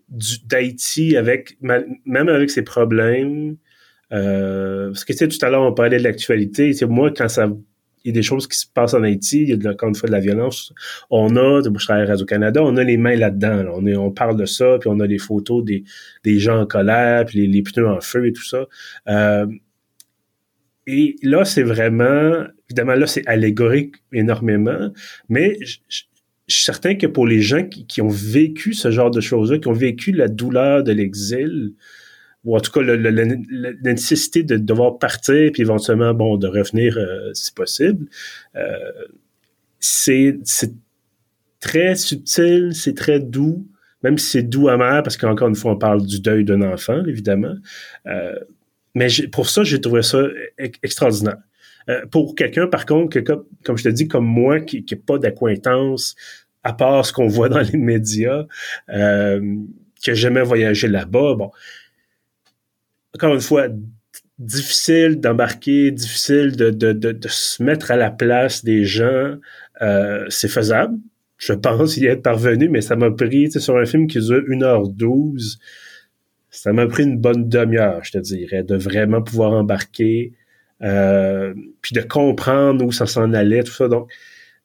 d'Haïti 0.08 1.16
avec 1.16 1.56
même 1.60 2.28
avec 2.28 2.50
ses 2.50 2.62
problèmes, 2.62 3.56
euh, 4.14 4.88
parce 4.88 5.04
que 5.04 5.12
tu 5.12 5.18
sais, 5.18 5.28
tout 5.28 5.44
à 5.44 5.50
l'heure, 5.50 5.62
on 5.62 5.74
parlait 5.74 5.98
de 5.98 6.04
l'actualité. 6.04 6.72
Moi, 6.86 7.10
quand 7.14 7.28
ça 7.28 7.48
il 8.04 8.08
y 8.08 8.10
a 8.10 8.14
des 8.14 8.22
choses 8.22 8.46
qui 8.46 8.58
se 8.58 8.66
passent 8.66 8.92
en 8.94 9.02
Haïti, 9.02 9.42
il 9.42 9.48
y 9.48 9.52
a 9.54 9.56
de, 9.56 9.68
encore 9.68 9.88
une 9.88 9.94
fois 9.94 10.08
de 10.08 10.12
la 10.12 10.20
violence. 10.20 10.72
On 11.10 11.36
a, 11.36 11.62
je 11.62 11.84
travaille 11.84 12.04
à 12.04 12.06
Radio-Canada, 12.06 12.62
on 12.62 12.76
a 12.76 12.84
les 12.84 12.98
mains 12.98 13.16
là-dedans. 13.16 13.64
On, 13.74 13.86
on 13.86 14.10
parle 14.10 14.36
de 14.36 14.44
ça, 14.44 14.76
puis 14.78 14.90
on 14.92 15.00
a 15.00 15.06
des 15.06 15.18
photos 15.18 15.64
des, 15.64 15.84
des 16.22 16.38
gens 16.38 16.60
en 16.60 16.66
colère, 16.66 17.24
puis 17.24 17.46
les, 17.46 17.62
pneus 17.62 17.88
en 17.88 18.00
feu 18.00 18.26
et 18.26 18.32
tout 18.32 18.44
ça. 18.44 18.66
Euh, 19.08 19.46
et 20.86 21.16
là, 21.22 21.46
c'est 21.46 21.62
vraiment, 21.62 22.44
évidemment, 22.68 22.94
là, 22.94 23.06
c'est 23.06 23.26
allégorique 23.26 23.94
énormément, 24.12 24.92
mais 25.30 25.56
je, 25.62 25.78
suis 26.46 26.62
certain 26.62 26.94
que 26.94 27.06
pour 27.06 27.26
les 27.26 27.40
gens 27.40 27.64
qui, 27.66 27.86
qui 27.86 28.02
ont 28.02 28.08
vécu 28.08 28.74
ce 28.74 28.90
genre 28.90 29.10
de 29.10 29.22
choses-là, 29.22 29.56
qui 29.56 29.68
ont 29.68 29.72
vécu 29.72 30.12
la 30.12 30.28
douleur 30.28 30.84
de 30.84 30.92
l'exil, 30.92 31.72
ou 32.44 32.56
en 32.56 32.60
tout 32.60 32.70
cas 32.70 32.82
la 32.82 33.24
nécessité 33.82 34.42
de 34.42 34.56
devoir 34.56 34.98
partir 34.98 35.50
puis 35.52 35.62
éventuellement 35.62 36.14
bon 36.14 36.36
de 36.36 36.46
revenir 36.46 36.98
euh, 36.98 37.32
si 37.32 37.52
possible 37.52 38.06
euh, 38.56 38.68
c'est 39.80 40.38
très 41.60 41.94
subtil 41.94 42.72
c'est 42.74 42.94
très 42.94 43.20
doux 43.20 43.66
même 44.02 44.18
si 44.18 44.30
c'est 44.30 44.42
doux 44.42 44.68
amer 44.68 45.02
parce 45.02 45.16
qu'encore 45.16 45.48
une 45.48 45.54
fois 45.54 45.72
on 45.72 45.78
parle 45.78 46.04
du 46.04 46.20
deuil 46.20 46.44
d'un 46.44 46.62
enfant 46.62 47.04
évidemment 47.06 47.54
euh, 48.06 48.38
mais 48.94 49.08
pour 49.32 49.48
ça, 49.48 49.64
j'ai 49.64 49.80
trouvé 49.80 50.02
ça 50.02 50.22
extraordinaire. 50.82 51.38
Euh, 51.88 52.06
pour 52.06 52.34
quelqu'un, 52.34 52.66
par 52.66 52.86
contre, 52.86 53.20
que, 53.20 53.32
comme, 53.64 53.76
je 53.76 53.84
te 53.84 53.88
dis, 53.88 54.08
comme 54.08 54.24
moi, 54.24 54.60
qui 54.60 54.84
n'a 54.90 54.98
pas 55.04 55.18
d'acquaintance, 55.18 56.14
à 56.62 56.72
part 56.72 57.04
ce 57.04 57.12
qu'on 57.12 57.26
voit 57.26 57.48
dans 57.48 57.60
les 57.60 57.76
médias, 57.76 58.46
euh, 58.90 59.56
qui 60.00 60.10
n'a 60.10 60.14
jamais 60.14 60.42
voyagé 60.42 60.88
là-bas, 60.88 61.34
bon, 61.34 61.50
encore 63.14 63.34
une 63.34 63.40
fois, 63.40 63.68
difficile 64.38 65.20
d'embarquer, 65.20 65.90
difficile 65.90 66.56
de, 66.56 66.70
de, 66.70 66.92
de, 66.92 67.28
se 67.28 67.62
mettre 67.62 67.90
à 67.90 67.96
la 67.96 68.10
place 68.10 68.64
des 68.64 68.84
gens. 68.84 69.36
Euh, 69.82 70.24
c'est 70.28 70.48
faisable. 70.48 70.98
Je 71.36 71.52
pense 71.52 71.96
y 71.96 72.06
être 72.06 72.22
parvenu, 72.22 72.68
mais 72.68 72.80
ça 72.80 72.96
m'a 72.96 73.10
pris, 73.10 73.50
sur 73.50 73.76
un 73.76 73.84
film 73.84 74.06
qui 74.06 74.18
dure 74.18 74.42
1h12, 74.48 75.58
ça 76.50 76.72
m'a 76.72 76.86
pris 76.86 77.02
une 77.02 77.18
bonne 77.18 77.48
demi-heure, 77.48 78.02
je 78.04 78.12
te 78.12 78.18
dirais, 78.18 78.62
de 78.62 78.76
vraiment 78.76 79.20
pouvoir 79.20 79.52
embarquer, 79.52 80.32
euh, 80.82 81.52
puis 81.82 81.94
de 81.94 82.00
comprendre 82.00 82.84
où 82.84 82.92
ça 82.92 83.06
s'en 83.06 83.32
allait, 83.32 83.62
tout 83.62 83.72
ça. 83.72 83.88
Donc, 83.88 84.10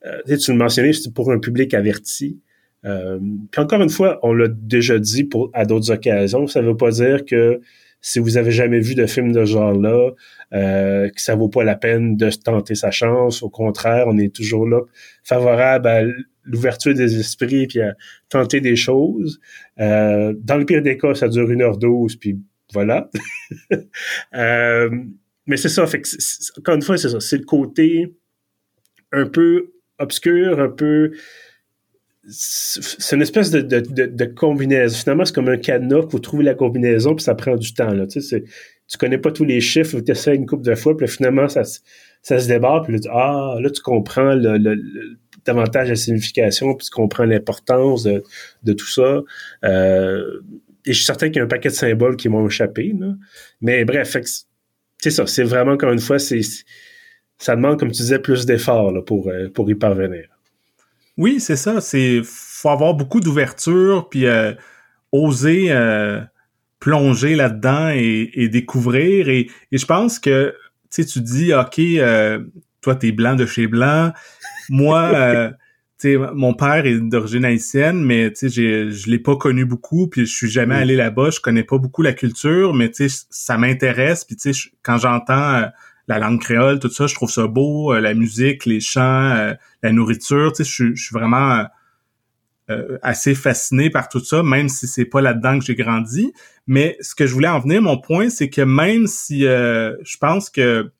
euh, 0.05 0.37
tu 0.37 0.51
le 0.51 0.57
mentionnais, 0.57 0.93
c'est 0.93 1.13
pour 1.13 1.31
un 1.31 1.39
public 1.39 1.73
averti. 1.73 2.39
Euh, 2.85 3.19
puis 3.51 3.61
encore 3.61 3.81
une 3.81 3.89
fois, 3.89 4.19
on 4.23 4.33
l'a 4.33 4.47
déjà 4.47 4.99
dit 4.99 5.23
pour 5.23 5.49
à 5.53 5.65
d'autres 5.65 5.91
occasions, 5.91 6.47
ça 6.47 6.61
ne 6.61 6.67
veut 6.67 6.77
pas 6.77 6.91
dire 6.91 7.25
que 7.25 7.59
si 8.01 8.19
vous 8.19 8.37
avez 8.37 8.51
jamais 8.51 8.79
vu 8.79 8.95
de 8.95 9.05
film 9.05 9.31
de 9.31 9.45
ce 9.45 9.51
genre-là, 9.51 10.11
euh, 10.53 11.09
que 11.09 11.21
ça 11.21 11.35
vaut 11.35 11.49
pas 11.49 11.63
la 11.63 11.75
peine 11.75 12.15
de 12.15 12.29
tenter 12.29 12.75
sa 12.75 12.91
chance. 12.91 13.43
Au 13.43 13.49
contraire, 13.49 14.05
on 14.07 14.17
est 14.17 14.33
toujours 14.33 14.67
là 14.67 14.81
favorable 15.23 15.87
à 15.87 16.03
l'ouverture 16.43 16.93
des 16.93 17.19
esprits 17.19 17.67
puis 17.67 17.81
à 17.81 17.95
tenter 18.29 18.61
des 18.61 18.75
choses. 18.75 19.39
Euh, 19.79 20.33
dans 20.37 20.57
le 20.57 20.65
pire 20.65 20.81
des 20.81 20.97
cas, 20.97 21.13
ça 21.13 21.27
dure 21.27 21.49
une 21.51 21.61
heure 21.61 21.77
douze, 21.77 22.15
puis 22.15 22.39
voilà. 22.73 23.09
euh, 24.33 24.89
mais 25.45 25.57
c'est 25.57 25.69
ça, 25.69 25.85
fait 25.87 26.01
que 26.01 26.59
encore 26.59 26.75
une 26.75 26.81
fois, 26.81 26.97
c'est 26.97 27.09
ça. 27.09 27.19
C'est 27.19 27.37
le 27.37 27.45
côté 27.45 28.15
un 29.11 29.25
peu 29.25 29.73
obscur, 29.97 30.59
un 30.59 30.69
peu 30.69 31.11
c'est 32.29 33.15
une 33.15 33.21
espèce 33.21 33.51
de, 33.51 33.61
de, 33.61 34.05
de, 34.05 34.25
combinaison. 34.25 34.97
Finalement, 34.97 35.25
c'est 35.25 35.33
comme 35.33 35.49
un 35.49 35.57
cadenas 35.57 36.03
pour 36.03 36.21
trouver 36.21 36.43
la 36.43 36.53
combinaison, 36.53 37.15
puis 37.15 37.23
ça 37.23 37.35
prend 37.35 37.55
du 37.55 37.73
temps. 37.73 37.93
Là. 37.93 38.07
Tu, 38.07 38.21
sais, 38.21 38.43
tu 38.87 38.97
connais 38.97 39.17
pas 39.17 39.31
tous 39.31 39.45
les 39.45 39.61
chiffres, 39.61 39.99
tu 39.99 40.11
essaies 40.11 40.35
une 40.35 40.45
couple 40.45 40.63
de 40.65 40.75
fois, 40.75 40.95
puis 40.95 41.07
finalement, 41.07 41.47
ça, 41.47 41.63
ça 41.63 42.39
se 42.39 42.47
débarre, 42.47 42.83
puis 42.83 42.93
là, 42.93 42.99
tu, 42.99 43.09
ah, 43.11 43.55
là, 43.59 43.69
tu 43.69 43.81
comprends 43.81 44.33
le, 44.33 44.57
le, 44.57 44.75
davantage 45.45 45.89
la 45.89 45.95
signification, 45.95 46.75
puis 46.75 46.85
tu 46.85 46.91
comprends 46.91 47.25
l'importance 47.25 48.03
de, 48.03 48.23
de, 48.63 48.73
tout 48.73 48.89
ça. 48.89 49.21
Euh, 49.63 50.41
et 50.85 50.93
je 50.93 50.97
suis 50.97 51.05
certain 51.05 51.27
qu'il 51.27 51.37
y 51.37 51.39
a 51.39 51.43
un 51.43 51.47
paquet 51.47 51.69
de 51.69 51.73
symboles 51.73 52.15
qui 52.15 52.29
m'ont 52.29 52.47
échappé. 52.47 52.93
Là. 52.99 53.13
Mais 53.61 53.85
bref, 53.85 54.15
c'est 54.97 55.11
ça. 55.11 55.25
C'est 55.27 55.43
vraiment, 55.43 55.73
encore 55.73 55.91
une 55.91 55.99
fois, 55.99 56.19
c'est 56.19 56.41
ça 57.37 57.55
demande, 57.55 57.79
comme 57.79 57.91
tu 57.91 58.01
disais, 58.01 58.19
plus 58.19 58.45
d'efforts 58.45 58.93
pour, 59.05 59.29
euh, 59.29 59.49
pour 59.49 59.69
y 59.69 59.75
parvenir. 59.75 60.38
Oui, 61.19 61.41
c'est 61.41 61.57
ça. 61.57 61.81
C'est 61.81 62.21
faut 62.23 62.69
avoir 62.69 62.93
beaucoup 62.93 63.19
d'ouverture 63.19 64.07
puis 64.09 64.25
euh, 64.25 64.53
oser 65.11 65.65
euh, 65.69 66.21
plonger 66.79 67.35
là-dedans 67.35 67.89
et, 67.93 68.47
découvrir. 68.47 69.27
Et, 69.27 69.49
je 69.69 69.85
pense 69.85 70.17
que 70.17 70.55
tu 70.89 71.05
tu 71.05 71.19
dis 71.19 71.53
ok, 71.53 71.77
euh, 71.79 72.39
toi 72.81 72.95
t'es 72.95 73.11
blanc 73.11 73.35
de 73.35 73.45
chez 73.45 73.67
blanc. 73.67 74.13
Moi, 74.69 75.51
tu 75.99 76.17
mon 76.17 76.53
père 76.53 76.85
est 76.85 76.97
d'origine 76.97 77.43
haïtienne, 77.43 78.01
mais 78.01 78.31
tu 78.31 78.49
sais, 78.49 78.89
je 78.89 79.09
l'ai 79.09 79.19
pas 79.19 79.35
connu 79.35 79.65
beaucoup, 79.65 80.07
puis 80.07 80.25
je 80.25 80.33
suis 80.33 80.49
jamais 80.49 80.75
allé 80.75 80.95
là-bas. 80.95 81.31
Je 81.31 81.41
connais 81.41 81.65
pas 81.65 81.77
beaucoup 81.77 82.01
la 82.01 82.13
culture, 82.13 82.73
mais 82.73 82.89
tu 82.91 83.09
sais, 83.09 83.25
ça 83.29 83.57
m'intéresse. 83.57 84.23
Puis 84.23 84.37
tu 84.37 84.53
sais, 84.53 84.69
quand 84.83 84.97
j'entends 84.97 85.65
la 86.09 86.17
langue 86.17 86.41
créole, 86.41 86.79
tout 86.79 86.89
ça, 86.89 87.05
je 87.05 87.13
trouve 87.13 87.29
ça 87.29 87.45
beau, 87.45 87.93
euh, 87.93 88.01
la 88.01 88.15
musique, 88.15 88.65
les 88.65 88.79
chants, 88.79 89.31
euh, 89.31 89.53
la 89.83 89.91
nourriture, 89.91 90.51
tu 90.51 90.65
sais, 90.65 90.69
je, 90.69 90.95
suis 90.95 91.13
vraiment 91.13 91.65
euh, 92.71 92.97
assez 93.03 93.35
fasciné 93.35 93.91
par 93.91 94.09
tout 94.09 94.19
ça, 94.19 94.41
même 94.41 94.69
si 94.69 94.87
c'est 94.87 95.05
pas 95.05 95.21
là-dedans 95.21 95.59
que 95.59 95.65
j'ai 95.65 95.75
grandi. 95.75 96.33
Mais 96.65 96.97
ce 96.99 97.13
que 97.13 97.27
je 97.27 97.33
voulais 97.33 97.47
en 97.47 97.59
venir, 97.59 97.83
mon 97.83 97.99
point, 97.99 98.29
c'est 98.29 98.49
que 98.49 98.61
même 98.61 99.05
si 99.05 99.41
je 99.41 100.17
pense 100.19 100.49
que 100.49 100.91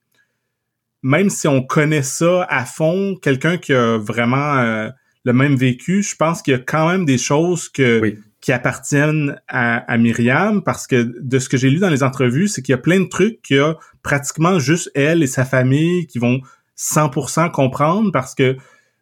même 1.02 1.30
si 1.30 1.48
on 1.48 1.62
connaît 1.62 2.02
ça 2.02 2.44
à 2.48 2.64
fond, 2.64 3.16
quelqu'un 3.20 3.56
qui 3.56 3.72
a 3.72 3.98
vraiment 3.98 4.90
le 5.24 5.32
même 5.32 5.54
vécu, 5.54 6.02
je 6.02 6.16
pense 6.16 6.42
qu'il 6.42 6.52
y 6.52 6.56
a 6.56 6.60
quand 6.60 6.88
même 6.88 7.04
des 7.04 7.18
choses 7.18 7.68
que 7.68 8.16
qui 8.40 8.52
appartiennent 8.52 9.38
à, 9.48 9.78
à, 9.78 9.98
Myriam 9.98 10.62
parce 10.62 10.86
que 10.86 11.12
de 11.20 11.38
ce 11.38 11.48
que 11.48 11.56
j'ai 11.56 11.68
lu 11.68 11.78
dans 11.78 11.90
les 11.90 12.02
entrevues, 12.02 12.48
c'est 12.48 12.62
qu'il 12.62 12.72
y 12.72 12.74
a 12.74 12.78
plein 12.78 13.00
de 13.00 13.08
trucs 13.08 13.42
qu'il 13.42 13.56
y 13.56 13.60
a 13.60 13.76
pratiquement 14.02 14.58
juste 14.58 14.90
elle 14.94 15.22
et 15.22 15.26
sa 15.26 15.44
famille 15.44 16.06
qui 16.06 16.18
vont 16.18 16.40
100% 16.78 17.50
comprendre 17.50 18.10
parce 18.12 18.34
que 18.34 18.56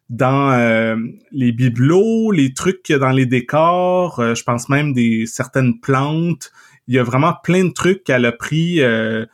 dans 0.09 0.51
euh, 0.51 0.97
les 1.31 1.51
bibelots, 1.51 2.31
les 2.31 2.53
trucs 2.53 2.83
qu'il 2.83 2.93
y 2.93 2.95
a 2.95 2.99
dans 2.99 3.11
les 3.11 3.25
décors, 3.25 4.19
euh, 4.19 4.35
je 4.35 4.43
pense 4.43 4.67
même 4.67 4.91
des 4.91 5.25
certaines 5.25 5.79
plantes, 5.79 6.51
il 6.87 6.95
y 6.95 6.99
a 6.99 7.03
vraiment 7.03 7.35
plein 7.43 7.65
de 7.65 7.71
trucs 7.71 8.03
qu'elle 8.03 8.25
a 8.25 8.31
pris 8.31 8.81
euh, 8.81 9.25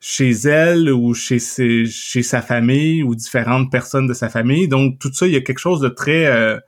chez 0.00 0.30
elle 0.30 0.92
ou 0.92 1.14
chez 1.14 1.38
ses, 1.38 1.86
chez 1.86 2.22
sa 2.22 2.42
famille 2.42 3.02
ou 3.02 3.14
différentes 3.14 3.72
personnes 3.72 4.06
de 4.06 4.12
sa 4.12 4.28
famille. 4.28 4.68
Donc 4.68 4.98
tout 4.98 5.12
ça, 5.12 5.26
il 5.26 5.32
y 5.32 5.36
a 5.36 5.40
quelque 5.40 5.58
chose 5.58 5.80
de 5.80 5.88
très 5.88 6.60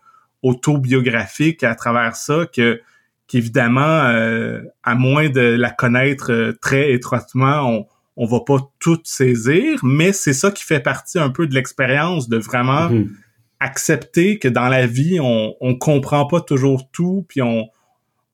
autobiographique 0.42 1.62
à 1.62 1.74
travers 1.74 2.16
ça 2.16 2.46
que 2.53 2.81
qu'évidemment, 3.26 3.81
euh, 4.07 4.61
à 4.83 4.96
moins 4.96 5.29
de 5.29 5.40
la 5.40 5.70
connaître 5.70 6.33
euh, 6.33 6.53
très 6.61 6.92
étroitement, 6.92 7.62
on 7.62 7.87
on 8.16 8.26
va 8.26 8.40
pas 8.40 8.59
tout 8.81 9.00
saisir, 9.05 9.79
mais 9.83 10.12
c'est 10.12 10.35
ça 10.35 10.50
qui 10.50 10.62
fait 10.62 10.81
partie 10.81 11.18
un 11.18 11.31
peu 11.31 11.46
de 11.46 11.55
l'expérience 11.55 12.29
de 12.29 12.37
vraiment 12.37 12.90
mhm. 12.90 13.09
accepter 13.61 14.38
que 14.38 14.48
dans 14.48 14.68
la 14.68 14.87
vie, 14.87 15.20
on 15.20 15.55
on 15.61 15.74
comprend 15.76 16.26
pas 16.26 16.40
toujours 16.40 16.90
tout, 16.90 17.24
puis 17.29 17.40
on 17.40 17.68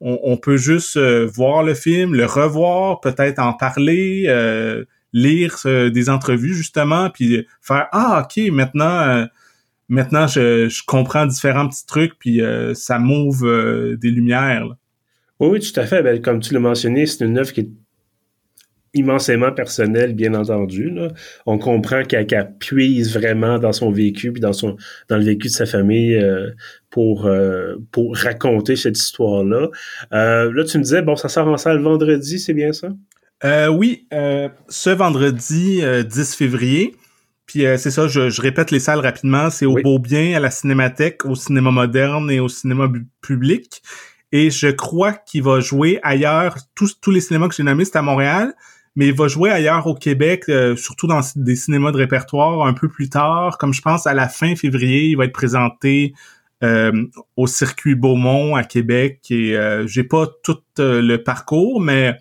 on, 0.01 0.37
peut 0.37 0.59
juste 0.59 0.99
euh, 0.99 1.27
voir 1.33 1.63
le 1.63 1.73
film, 1.73 2.15
le 2.15 2.27
revoir, 2.27 3.01
peut-être 3.01 3.39
en 3.39 3.55
parler, 3.55 4.27
lire 5.15 5.61
des 5.65 6.11
entrevues 6.11 6.55
justement, 6.55 7.09
puis 7.09 7.47
faire 7.63 7.89
ah 7.93 8.25
ok 8.25 8.51
maintenant 8.51 9.27
maintenant 9.89 10.27
je, 10.27 10.69
je, 10.69 10.83
comprends 10.87 11.27
différents 11.27 11.69
petits 11.69 11.87
trucs 11.87 12.19
puis 12.19 12.41
euh, 12.41 12.75
ça 12.75 12.99
m'ouvre 12.99 13.47
euh, 13.47 13.97
des 13.97 14.11
lumières. 14.11 14.67
Oui, 15.39 15.61
tout 15.61 15.79
à 15.79 15.87
fait. 15.87 16.03
Ben, 16.03 16.21
comme 16.21 16.41
tu 16.41 16.55
l'as 16.55 16.61
mentionné, 16.61 17.07
c'est 17.07 17.25
une 17.25 17.39
œuvre 17.39 17.53
qui 17.53 17.61
est 17.61 17.71
immensément 18.95 19.53
personnelle, 19.53 20.15
bien 20.15 20.33
entendu. 20.33 20.89
Là. 20.89 21.09
On 21.45 21.59
comprend 21.59 22.03
qu'elle 22.03 22.53
puise 22.59 23.13
vraiment 23.13 23.59
dans 23.59 23.73
son 23.73 23.91
vécu 23.91 24.33
puis 24.33 24.41
dans 24.41 24.55
son 24.55 24.77
dans 25.11 25.19
le 25.19 25.25
vécu 25.25 25.49
de 25.49 25.53
sa 25.53 25.67
famille 25.67 26.17
euh, 26.17 26.51
pour 26.89 27.29
pour 27.93 28.17
raconter 28.17 28.75
cette 28.77 28.97
histoire-là. 28.97 29.69
là, 30.11 30.65
tu 30.65 30.79
me 30.79 30.83
disais 30.83 31.03
bon, 31.03 31.15
ça 31.15 31.29
sort 31.29 31.47
en 31.47 31.59
salle 31.59 31.81
vendredi, 31.81 32.39
c'est 32.39 32.55
bien 32.55 32.73
ça? 32.73 32.89
oui, 33.71 34.09
ce 34.11 34.91
vendredi 34.91 35.83
10 36.09 36.35
février. 36.35 36.95
Puis 37.47 37.65
euh, 37.65 37.77
c'est 37.79 37.91
ça, 37.91 38.09
je, 38.09 38.41
répète 38.41 38.71
les 38.71 38.81
salles 38.81 39.01
rapidement. 39.01 39.51
C'est 39.51 39.67
au 39.67 39.75
Beau 39.75 39.99
Bien, 39.99 40.37
à 40.37 40.41
la 40.41 40.51
Cinémathèque, 40.51 41.25
au 41.25 41.35
cinéma 41.35 41.71
moderne 41.71 42.31
et 42.31 42.41
au 42.41 42.49
cinéma 42.49 42.91
public. 43.23 43.83
Et 44.33 44.51
je 44.51 44.69
crois 44.69 45.13
qu'il 45.13 45.45
va 45.45 45.61
jouer 45.61 46.01
ailleurs. 46.03 46.57
Tous, 46.75 47.01
tous 47.01 47.13
les 47.13 47.21
cinémas 47.21 47.49
que 47.49 47.55
j'ai 47.55 47.63
nommés, 47.63 47.85
c'est 47.85 47.97
à 47.97 48.03
Montréal. 48.03 48.55
Mais 48.97 49.09
il 49.09 49.15
va 49.15 49.29
jouer 49.29 49.51
ailleurs 49.51 49.87
au 49.87 49.95
Québec, 49.95 50.45
euh, 50.49 50.75
surtout 50.75 51.07
dans 51.07 51.21
des 51.37 51.55
cinémas 51.55 51.93
de 51.93 51.99
répertoire 51.99 52.67
un 52.67 52.73
peu 52.73 52.89
plus 52.89 53.11
tard. 53.11 53.59
Comme 53.59 53.75
je 53.75 53.83
pense 53.83 54.07
à 54.07 54.15
la 54.15 54.29
fin 54.29 54.57
février, 54.57 55.05
il 55.05 55.17
va 55.17 55.27
être 55.27 55.33
présenté 55.33 56.15
euh, 56.65 57.05
au 57.37 57.47
circuit 57.47 57.95
Beaumont 57.95 58.57
à 58.57 58.65
Québec. 58.65 59.21
Et 59.31 59.57
j'ai 59.87 60.03
pas 60.03 60.27
tout 60.43 60.59
le 60.79 61.17
parcours, 61.19 61.81
mais 61.81 62.17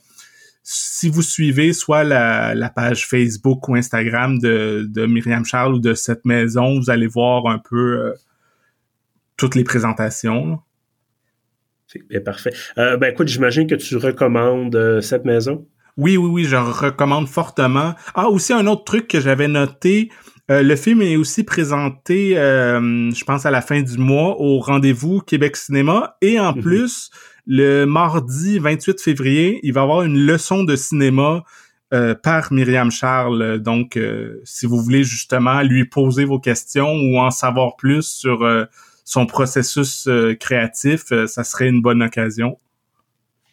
si 0.68 1.10
vous 1.10 1.22
suivez 1.22 1.74
soit 1.74 2.04
la, 2.04 2.72
page 2.76 3.08
Facebook 3.08 3.70
ou 3.70 3.76
Instagram 3.76 4.40
de, 4.40 4.88
de, 4.90 5.06
Myriam 5.06 5.46
Charles 5.46 5.76
ou 5.76 5.80
de 5.80 5.94
cette 5.94 6.26
maison, 6.26 6.80
vous 6.80 6.90
allez 6.90 7.06
voir 7.06 7.46
un 7.46 7.60
peu 7.60 8.00
euh, 8.00 8.14
toutes 9.38 9.54
les 9.54 9.64
présentations. 9.64 10.60
C'est 11.86 12.06
bien 12.08 12.20
parfait. 12.20 12.52
Euh, 12.80 12.98
ben 12.98 13.14
écoute, 13.14 13.28
j'imagine 13.28 13.68
que 13.68 13.76
tu 13.76 13.96
recommandes 13.96 14.76
euh, 14.76 15.02
cette 15.02 15.24
maison? 15.24 15.68
Oui, 15.98 16.18
oui, 16.18 16.30
oui, 16.30 16.44
je 16.46 16.56
recommande 16.56 17.28
fortement. 17.28 17.94
Ah, 18.16 18.28
aussi 18.28 18.52
un 18.52 18.66
autre 18.66 18.86
truc 18.86 19.08
que 19.08 19.22
j'avais 19.22 19.48
noté. 19.48 20.10
le 20.50 20.76
film 20.76 21.04
est 21.04 21.16
aussi 21.16 21.44
présenté, 21.44 22.32
je 22.36 23.24
pense, 23.24 23.46
à 23.46 23.52
la 23.52 23.62
fin 23.62 23.82
du 23.82 23.98
mois 23.98 24.36
au 24.42 24.60
rendez-vous 24.60 25.22
Québec 25.22 25.56
Cinéma. 25.56 26.18
Et 26.22 26.40
en 26.40 26.54
mhm. 26.54 26.62
plus, 26.62 27.12
le 27.48 27.86
mardi 27.86 28.60
28 28.60 29.02
février, 29.02 29.60
il 29.64 29.74
va 29.74 29.82
y 29.82 29.84
avoir 29.84 30.04
une 30.04 30.18
leçon 30.18 30.64
de 30.64 30.76
cinéma 30.76 31.44
euh, 31.94 32.16
par 32.16 32.52
Myriam 32.52 32.92
Charles. 32.92 33.60
Donc, 33.60 33.96
euh, 33.96 34.42
si 34.44 34.66
vous 34.66 34.82
voulez 34.82 35.04
justement 35.04 35.62
lui 35.62 35.86
poser 35.86 36.26
vos 36.26 36.40
questions 36.40 36.92
ou 36.94 37.20
en 37.20 37.30
savoir 37.30 37.76
plus 37.76 38.04
sur 38.04 38.44
euh, 38.44 38.66
son 39.04 39.28
processus 39.28 40.10
créatif, 40.40 41.14
ça 41.28 41.44
serait 41.44 41.70
une 41.70 41.84
bonne 41.84 42.02
occasion. 42.02 42.58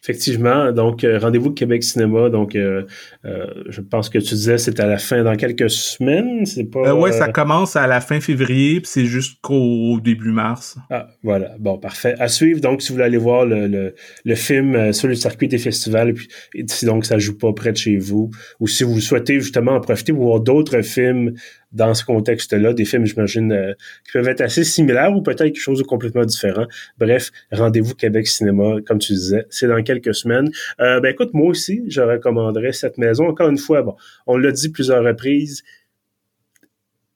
Effectivement, 0.03 0.73
donc 0.73 1.05
euh, 1.05 1.17
rendez-vous 1.17 1.51
Québec 1.51 1.81
Cinéma. 1.81 2.29
Donc, 2.29 2.57
euh, 2.57 2.83
euh, 3.23 3.47
je 3.69 3.79
pense 3.79 4.09
que 4.09 4.17
tu 4.17 4.35
disais 4.35 4.57
c'est 4.57 4.77
à 4.81 4.85
la 4.85 4.97
fin 4.97 5.23
dans 5.23 5.37
quelques 5.37 5.69
semaines, 5.69 6.45
c'est 6.45 6.65
pas. 6.65 6.93
ouais, 6.93 7.13
ça 7.13 7.29
commence 7.29 7.77
à 7.77 7.87
la 7.87 8.01
fin 8.01 8.19
février, 8.19 8.81
puis 8.81 8.89
c'est 8.91 9.05
jusqu'au 9.05 10.01
début 10.01 10.31
mars. 10.31 10.77
Ah, 10.89 11.07
voilà. 11.23 11.55
Bon, 11.57 11.77
parfait. 11.77 12.15
À 12.19 12.27
suivre. 12.27 12.59
Donc, 12.59 12.81
si 12.81 12.89
vous 12.89 12.95
voulez 12.95 13.05
aller 13.05 13.17
voir 13.17 13.45
le, 13.45 13.95
le, 14.25 14.35
film 14.35 14.91
sur 14.91 15.07
le 15.07 15.15
circuit 15.15 15.47
des 15.47 15.57
festivals, 15.57 16.13
puis 16.13 16.27
si 16.67 16.85
donc 16.85 17.05
ça 17.05 17.17
joue 17.17 17.37
pas 17.37 17.53
près 17.53 17.71
de 17.71 17.77
chez 17.77 17.95
vous, 17.95 18.29
ou 18.59 18.67
si 18.67 18.83
vous 18.83 18.99
souhaitez 18.99 19.39
justement 19.39 19.71
en 19.71 19.79
profiter 19.79 20.11
pour 20.11 20.25
voir 20.25 20.41
d'autres 20.41 20.81
films 20.81 21.33
dans 21.73 21.93
ce 21.93 22.05
contexte-là, 22.05 22.73
des 22.73 22.85
films, 22.85 23.05
j'imagine, 23.05 23.51
euh, 23.51 23.73
qui 24.05 24.13
peuvent 24.13 24.27
être 24.27 24.41
assez 24.41 24.63
similaires 24.63 25.15
ou 25.15 25.21
peut-être 25.21 25.43
quelque 25.43 25.59
chose 25.59 25.79
de 25.79 25.83
complètement 25.83 26.25
différent. 26.25 26.67
Bref, 26.97 27.31
rendez-vous 27.51 27.95
Québec 27.95 28.27
Cinéma, 28.27 28.75
comme 28.85 28.99
tu 28.99 29.13
disais, 29.13 29.45
c'est 29.49 29.67
dans 29.67 29.81
quelques 29.83 30.15
semaines. 30.15 30.49
Euh, 30.79 30.99
ben 30.99 31.09
écoute, 31.09 31.33
moi 31.33 31.47
aussi, 31.47 31.83
je 31.87 32.01
recommanderais 32.01 32.71
cette 32.71 32.97
maison. 32.97 33.27
Encore 33.27 33.49
une 33.49 33.57
fois, 33.57 33.81
bon, 33.81 33.95
on 34.27 34.37
l'a 34.37 34.51
dit 34.51 34.69
plusieurs 34.69 35.03
reprises, 35.03 35.63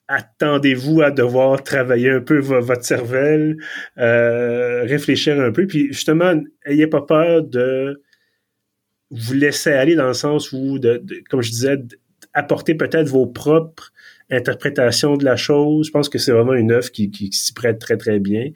attendez-vous 0.07 1.01
à 1.01 1.11
devoir 1.11 1.63
travailler 1.63 2.11
un 2.11 2.21
peu 2.21 2.39
votre 2.39 2.83
cervelle, 2.83 3.57
euh, 3.97 4.83
réfléchir 4.83 5.39
un 5.39 5.51
peu, 5.51 5.67
puis 5.67 5.87
justement, 5.87 6.33
ayez 6.65 6.87
pas 6.87 7.01
peur 7.01 7.43
de 7.43 8.01
vous 9.11 9.33
laisser 9.33 9.71
aller 9.71 9.95
dans 9.95 10.07
le 10.07 10.13
sens 10.13 10.51
où, 10.51 10.79
de, 10.79 11.03
comme 11.29 11.41
je 11.41 11.51
disais, 11.51 11.77
apporter 12.33 12.75
peut-être 12.75 13.07
vos 13.07 13.25
propres 13.25 13.91
interprétation 14.29 15.17
de 15.17 15.25
la 15.25 15.35
chose. 15.35 15.87
Je 15.87 15.91
pense 15.91 16.09
que 16.09 16.17
c'est 16.17 16.31
vraiment 16.31 16.53
une 16.53 16.71
œuvre 16.71 16.91
qui, 16.91 17.11
qui, 17.11 17.31
s'y 17.31 17.53
prête 17.53 17.79
très, 17.79 17.97
très 17.97 18.19
bien. 18.19 18.49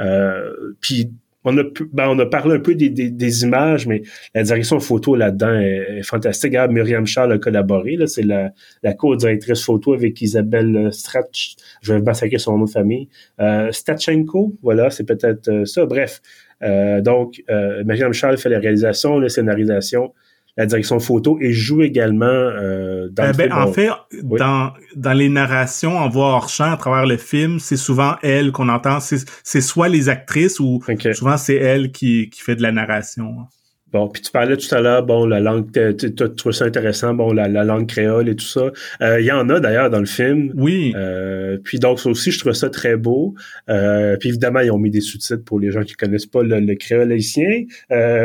Euh, 0.00 0.50
puis 0.80 1.10
on 1.46 1.56
a, 1.58 1.62
ben, 1.92 2.08
on 2.08 2.18
a 2.18 2.26
parlé 2.26 2.56
un 2.56 2.58
peu 2.58 2.74
des, 2.74 2.90
des, 2.90 3.08
des 3.08 3.42
images, 3.44 3.86
mais 3.86 4.02
la 4.34 4.42
direction 4.42 4.80
photo 4.80 5.14
là-dedans 5.14 5.54
est, 5.54 6.02
fantastique. 6.02 6.50
Regarde, 6.50 6.72
Myriam 6.72 7.06
Charles 7.06 7.32
a 7.32 7.38
collaboré. 7.38 7.96
C'est 8.06 8.24
la, 8.24 8.52
la 8.82 8.94
co-directrice 8.94 9.62
photo 9.62 9.94
avec 9.94 10.20
Isabelle 10.20 10.92
Strach, 10.92 11.56
je 11.82 11.94
vais 11.94 12.00
massacrer 12.00 12.38
son 12.38 12.58
nom 12.58 12.64
de 12.64 12.70
famille. 12.70 13.08
Euh, 13.40 13.70
Stachenko, 13.70 14.56
voilà, 14.62 14.90
c'est 14.90 15.04
peut-être 15.04 15.48
euh, 15.48 15.64
ça. 15.64 15.86
Bref, 15.86 16.20
euh, 16.62 17.00
donc, 17.00 17.42
euh, 17.50 17.84
Myriam 17.84 18.12
Charles 18.12 18.38
fait 18.38 18.48
la 18.48 18.58
réalisation, 18.58 19.18
la 19.18 19.28
scénarisation 19.28 20.12
la 20.56 20.66
direction 20.66 20.98
photo 21.00 21.38
et 21.40 21.52
joue 21.52 21.82
également 21.82 22.26
euh, 22.26 23.08
dans 23.10 23.24
euh, 23.24 23.32
ben, 23.32 23.52
En 23.52 23.72
fait, 23.72 23.90
dans, 24.22 24.72
dans 24.94 25.12
les 25.12 25.28
narrations 25.28 25.98
en 25.98 26.08
voix 26.08 26.28
hors 26.28 26.48
champ 26.48 26.72
à 26.72 26.76
travers 26.76 27.06
le 27.06 27.18
film, 27.18 27.58
c'est 27.58 27.76
souvent 27.76 28.16
elle 28.22 28.52
qu'on 28.52 28.68
entend. 28.68 28.98
C'est 29.00 29.60
soit 29.60 29.88
les 29.88 30.08
actrices 30.08 30.58
ou 30.58 30.82
souvent 31.12 31.36
c'est 31.36 31.56
elle 31.56 31.92
qui, 31.92 32.30
qui 32.30 32.40
fait 32.40 32.56
de 32.56 32.62
la 32.62 32.72
narration. 32.72 33.46
Bon, 33.92 34.08
puis 34.08 34.20
tu 34.20 34.32
parlais 34.32 34.56
tout 34.56 34.74
à 34.74 34.80
l'heure, 34.80 35.04
bon, 35.04 35.26
la 35.26 35.38
langue, 35.38 35.70
tu 35.96 36.12
trouves 36.12 36.52
ça 36.52 36.64
intéressant, 36.64 37.14
bon, 37.14 37.32
la, 37.32 37.46
langue 37.46 37.86
créole 37.86 38.28
et 38.28 38.34
tout 38.34 38.44
ça. 38.44 38.72
Euh, 39.00 39.20
il 39.20 39.26
y 39.26 39.30
en 39.30 39.48
a 39.48 39.60
d'ailleurs 39.60 39.90
dans 39.90 40.00
le 40.00 40.06
film. 40.06 40.52
Oui. 40.56 40.92
Euh, 40.96 41.56
puis 41.62 41.78
donc, 41.78 42.00
ça 42.00 42.10
aussi, 42.10 42.32
je 42.32 42.40
trouve 42.40 42.52
ça 42.52 42.68
très 42.68 42.96
beau. 42.96 43.34
Euh, 43.68 44.16
puis 44.18 44.30
évidemment, 44.30 44.58
ils 44.58 44.72
ont 44.72 44.78
mis 44.78 44.90
des 44.90 45.00
sous-titres 45.00 45.44
pour 45.44 45.60
les 45.60 45.70
gens 45.70 45.82
qui 45.82 45.94
connaissent 45.94 46.26
pas 46.26 46.42
le, 46.42 46.74
créole 46.74 47.12
haïtien, 47.12 47.64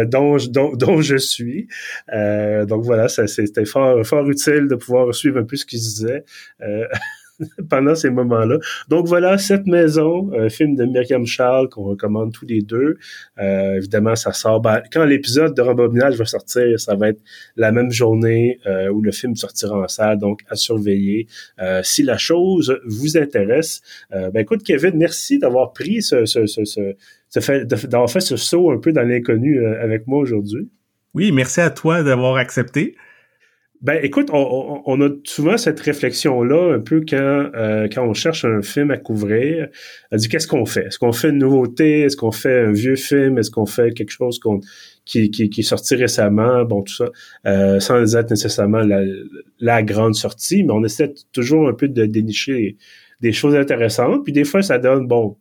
dont, 0.07 0.37
dont, 0.49 0.75
dont, 0.75 1.01
je 1.01 1.17
suis. 1.17 1.67
donc 2.11 2.83
voilà, 2.83 3.07
ça 3.07 3.27
c'était 3.27 3.65
fort, 3.65 4.03
fort 4.05 4.27
utile 4.29 4.67
de 4.67 4.75
pouvoir 4.75 5.13
suivre 5.13 5.37
un 5.39 5.43
peu 5.43 5.57
ce 5.57 5.65
qu'ils 5.65 5.79
disaient. 5.79 6.23
pendant 7.69 7.95
ces 7.95 8.09
moments-là. 8.09 8.57
Donc 8.87 9.07
voilà, 9.07 9.37
cette 9.37 9.67
maison, 9.67 10.31
un 10.37 10.49
film 10.49 10.75
de 10.75 10.85
Myriam 10.85 11.25
Charles 11.25 11.69
qu'on 11.69 11.83
recommande 11.83 12.33
tous 12.33 12.45
les 12.45 12.61
deux. 12.61 12.97
Euh, 13.39 13.77
évidemment, 13.77 14.15
ça 14.15 14.33
sort. 14.33 14.61
Ben, 14.61 14.81
quand 14.91 15.05
l'épisode 15.05 15.55
de 15.55 15.61
Rembobinage 15.61 16.15
va 16.17 16.25
sortir, 16.25 16.79
ça 16.79 16.95
va 16.95 17.09
être 17.09 17.21
la 17.55 17.71
même 17.71 17.91
journée 17.91 18.59
euh, 18.65 18.89
où 18.89 19.01
le 19.01 19.11
film 19.11 19.35
sortira 19.35 19.77
en 19.77 19.87
salle, 19.87 20.17
donc 20.17 20.41
à 20.49 20.55
surveiller. 20.55 21.27
Euh, 21.59 21.81
si 21.83 22.03
la 22.03 22.17
chose 22.17 22.79
vous 22.85 23.17
intéresse, 23.17 23.81
ben 24.11 24.35
écoute, 24.35 24.63
Kevin, 24.63 24.97
merci 24.97 25.39
d'avoir 25.39 25.73
pris 25.73 26.01
ce, 26.01 26.25
ce, 26.25 26.45
ce, 26.45 26.63
ce, 26.65 27.39
fait, 27.39 27.65
d'avoir 27.65 28.09
fait 28.09 28.19
ce 28.19 28.35
saut 28.35 28.71
un 28.71 28.77
peu 28.77 28.91
dans 28.91 29.03
l'inconnu 29.03 29.65
avec 29.65 30.07
moi 30.07 30.19
aujourd'hui. 30.19 30.69
Oui, 31.13 31.31
merci 31.31 31.61
à 31.61 31.69
toi 31.69 32.03
d'avoir 32.03 32.35
accepté. 32.37 32.95
Ben, 33.81 33.99
écoute, 34.03 34.29
on, 34.31 34.83
on, 34.85 35.01
a 35.01 35.09
souvent 35.23 35.57
cette 35.57 35.79
réflexion-là, 35.79 36.75
un 36.75 36.79
peu 36.79 37.03
quand, 37.07 37.49
euh, 37.55 37.87
quand 37.91 38.05
on 38.05 38.13
cherche 38.13 38.45
un 38.45 38.61
film 38.61 38.91
à 38.91 38.97
couvrir. 38.97 39.69
On 40.11 40.17
dit 40.17 40.29
qu'est-ce 40.29 40.47
qu'on 40.47 40.67
fait? 40.67 40.85
Est-ce 40.85 40.99
qu'on 40.99 41.11
fait 41.11 41.29
une 41.29 41.39
nouveauté? 41.39 42.01
Est-ce 42.01 42.15
qu'on 42.15 42.31
fait 42.31 42.61
un 42.61 42.71
vieux 42.71 42.95
film? 42.95 43.39
Est-ce 43.39 43.49
qu'on 43.49 43.65
fait 43.65 43.91
quelque 43.91 44.11
chose 44.11 44.39
qui, 45.05 45.31
qui, 45.31 45.49
qui, 45.49 45.61
est 45.61 45.63
sorti 45.63 45.95
récemment? 45.95 46.63
Bon, 46.63 46.83
tout 46.83 46.93
ça, 46.93 47.05
euh, 47.47 47.79
sans 47.79 48.15
être 48.15 48.29
nécessairement 48.29 48.81
la, 48.81 49.01
la, 49.59 49.81
grande 49.81 50.13
sortie, 50.13 50.63
mais 50.63 50.73
on 50.73 50.83
essaie 50.83 51.11
toujours 51.31 51.67
un 51.67 51.73
peu 51.73 51.87
de 51.87 52.05
dénicher 52.05 52.77
des 53.19 53.31
choses 53.31 53.55
intéressantes. 53.55 54.23
Puis 54.23 54.33
des 54.33 54.43
fois, 54.43 54.61
ça 54.61 54.77
donne, 54.77 55.07
bon, 55.07 55.37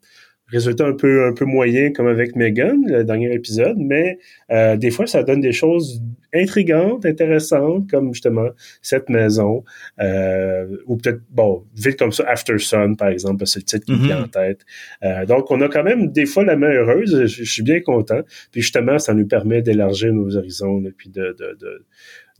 résultat 0.51 0.87
un 0.87 0.93
peu 0.93 1.25
un 1.25 1.33
peu 1.33 1.45
moyen 1.45 1.93
comme 1.93 2.07
avec 2.07 2.37
Megan 2.37 2.83
le 2.87 3.05
dernier 3.05 3.33
épisode 3.33 3.77
mais 3.79 4.19
euh, 4.51 4.77
des 4.77 4.91
fois 4.91 5.07
ça 5.07 5.23
donne 5.23 5.41
des 5.41 5.53
choses 5.53 6.03
intrigantes 6.35 7.05
intéressantes 7.07 7.91
comme 7.91 8.13
justement 8.13 8.49
cette 8.83 9.09
maison 9.09 9.65
euh, 10.01 10.67
ou 10.87 10.97
peut-être 10.97 11.21
bon 11.31 11.65
vite 11.77 11.99
comme 11.99 12.13
ça 12.13 12.25
After 12.29 12.59
Sun 12.59 12.97
par 12.97 13.09
exemple 13.09 13.47
c'est 13.47 13.61
le 13.61 13.65
titre 13.65 13.87
qui 13.87 13.93
me 13.93 13.99
vient 13.99 14.21
mm-hmm. 14.21 14.25
en 14.25 14.29
tête 14.29 14.61
euh, 15.05 15.27
donc 15.27 15.51
on 15.51 15.61
a 15.61 15.69
quand 15.69 15.85
même 15.85 16.11
des 16.11 16.27
fois 16.27 16.45
la 16.45 16.57
main 16.57 16.71
heureuse 16.71 17.27
je, 17.27 17.45
suis 17.45 17.63
bien 17.63 17.81
content 17.81 18.21
puis 18.53 18.63
justement 18.63 18.99
ça 18.99 19.15
nous 19.15 19.27
permet 19.27 19.63
d'élargir 19.63 20.13
nos 20.13 20.37
horizons 20.37 20.83
et 20.85 20.93
puis 20.93 21.11
de, 21.11 21.37
de, 21.39 21.57
de 21.61 21.85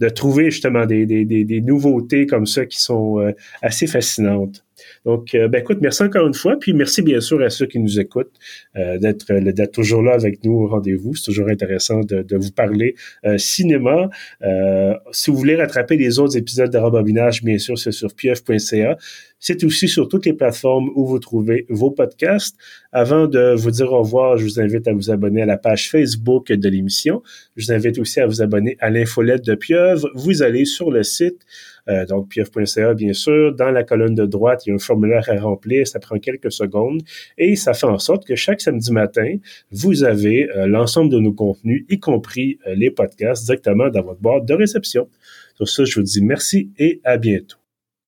de 0.01 0.09
trouver 0.09 0.51
justement 0.51 0.87
des, 0.87 1.05
des, 1.05 1.25
des, 1.25 1.45
des, 1.45 1.61
nouveautés 1.61 2.27
comme 2.27 2.47
ça 2.47 2.65
qui 2.65 2.81
sont 2.81 3.21
euh, 3.21 3.33
assez 3.63 3.87
fascinantes. 3.87 4.65
Donc, 5.05 5.35
euh, 5.35 5.49
ben 5.49 5.61
écoute, 5.61 5.79
merci 5.81 6.03
encore 6.03 6.27
une 6.27 6.35
fois, 6.35 6.57
puis 6.59 6.73
merci 6.73 7.03
bien 7.03 7.21
sûr 7.21 7.43
à 7.43 7.51
ceux 7.51 7.67
qui 7.67 7.79
nous 7.79 7.99
écoutent 8.01 8.33
euh, 8.77 8.99
d'être 8.99 9.33
d'être 9.33 9.73
toujours 9.73 10.03
là 10.03 10.13
avec 10.13 10.45
nous 10.45 10.53
au 10.53 10.69
rendez-vous. 10.69 11.15
C'est 11.15 11.25
toujours 11.25 11.49
intéressant 11.49 12.01
de, 12.01 12.23
de 12.23 12.37
vous 12.37 12.53
parler 12.53 12.95
cinéma. 13.37 14.11
si 15.13 15.31
vous 15.31 15.37
voulez 15.37 15.57
rattraper 15.57 15.97
les 15.97 16.19
autres 16.19 16.37
épisodes 16.37 16.71
de 16.71 16.79
Rembobinage, 16.79 17.43
bien 17.43 17.59
sûr, 17.59 17.79
c'est 17.79 17.93
sur 17.93 18.15
pieuf.ca. 18.15 18.97
C'est 19.41 19.65
aussi 19.65 19.89
sur 19.89 20.07
toutes 20.07 20.27
les 20.27 20.35
plateformes 20.35 20.91
où 20.95 21.07
vous 21.07 21.19
trouvez 21.19 21.65
vos 21.71 21.91
podcasts. 21.91 22.57
Avant 22.93 23.27
de 23.27 23.55
vous 23.57 23.71
dire 23.71 23.91
au 23.91 24.01
revoir, 24.01 24.37
je 24.37 24.45
vous 24.45 24.61
invite 24.61 24.87
à 24.87 24.93
vous 24.93 25.11
abonner 25.11 25.41
à 25.43 25.47
la 25.47 25.57
page 25.57 25.91
Facebook 25.91 26.53
de 26.53 26.69
l'émission. 26.69 27.23
Je 27.57 27.65
vous 27.65 27.73
invite 27.73 27.99
aussi 27.99 28.21
à 28.21 28.27
vous 28.27 28.43
abonner 28.43 28.77
à 28.81 28.91
l'infolette 28.91 29.43
de 29.45 29.55
Pieuvre. 29.55 30.11
Vous 30.15 30.43
allez 30.43 30.67
sur 30.67 30.91
le 30.91 31.03
site, 31.03 31.41
euh, 31.89 32.05
donc 32.05 32.29
pieuvre.ca 32.29 32.93
bien 32.93 33.15
sûr. 33.15 33.55
Dans 33.55 33.71
la 33.71 33.83
colonne 33.83 34.15
de 34.15 34.27
droite, 34.27 34.67
il 34.67 34.71
y 34.71 34.73
a 34.73 34.75
un 34.75 34.79
formulaire 34.79 35.25
à 35.29 35.41
remplir. 35.41 35.89
Ça 35.89 36.01
prend 36.01 36.19
quelques 36.19 36.53
secondes 36.53 37.01
et 37.39 37.57
ça 37.57 37.73
fait 37.73 37.87
en 37.87 37.99
sorte 37.99 38.27
que 38.27 38.37
chaque 38.37 38.61
samedi 38.61 38.93
matin, 38.93 39.37
vous 39.71 40.05
avez 40.05 40.51
euh, 40.51 40.67
l'ensemble 40.67 41.11
de 41.11 41.19
nos 41.19 41.33
contenus, 41.33 41.87
y 41.89 41.99
compris 41.99 42.59
euh, 42.67 42.75
les 42.75 42.91
podcasts, 42.91 43.47
directement 43.47 43.89
dans 43.89 44.03
votre 44.03 44.21
boîte 44.21 44.45
de 44.45 44.53
réception. 44.53 45.09
Sur 45.55 45.69
ça, 45.69 45.85
je 45.85 45.95
vous 45.99 46.05
dis 46.05 46.23
merci 46.23 46.71
et 46.79 47.01
à 47.05 47.17
bientôt. 47.17 47.60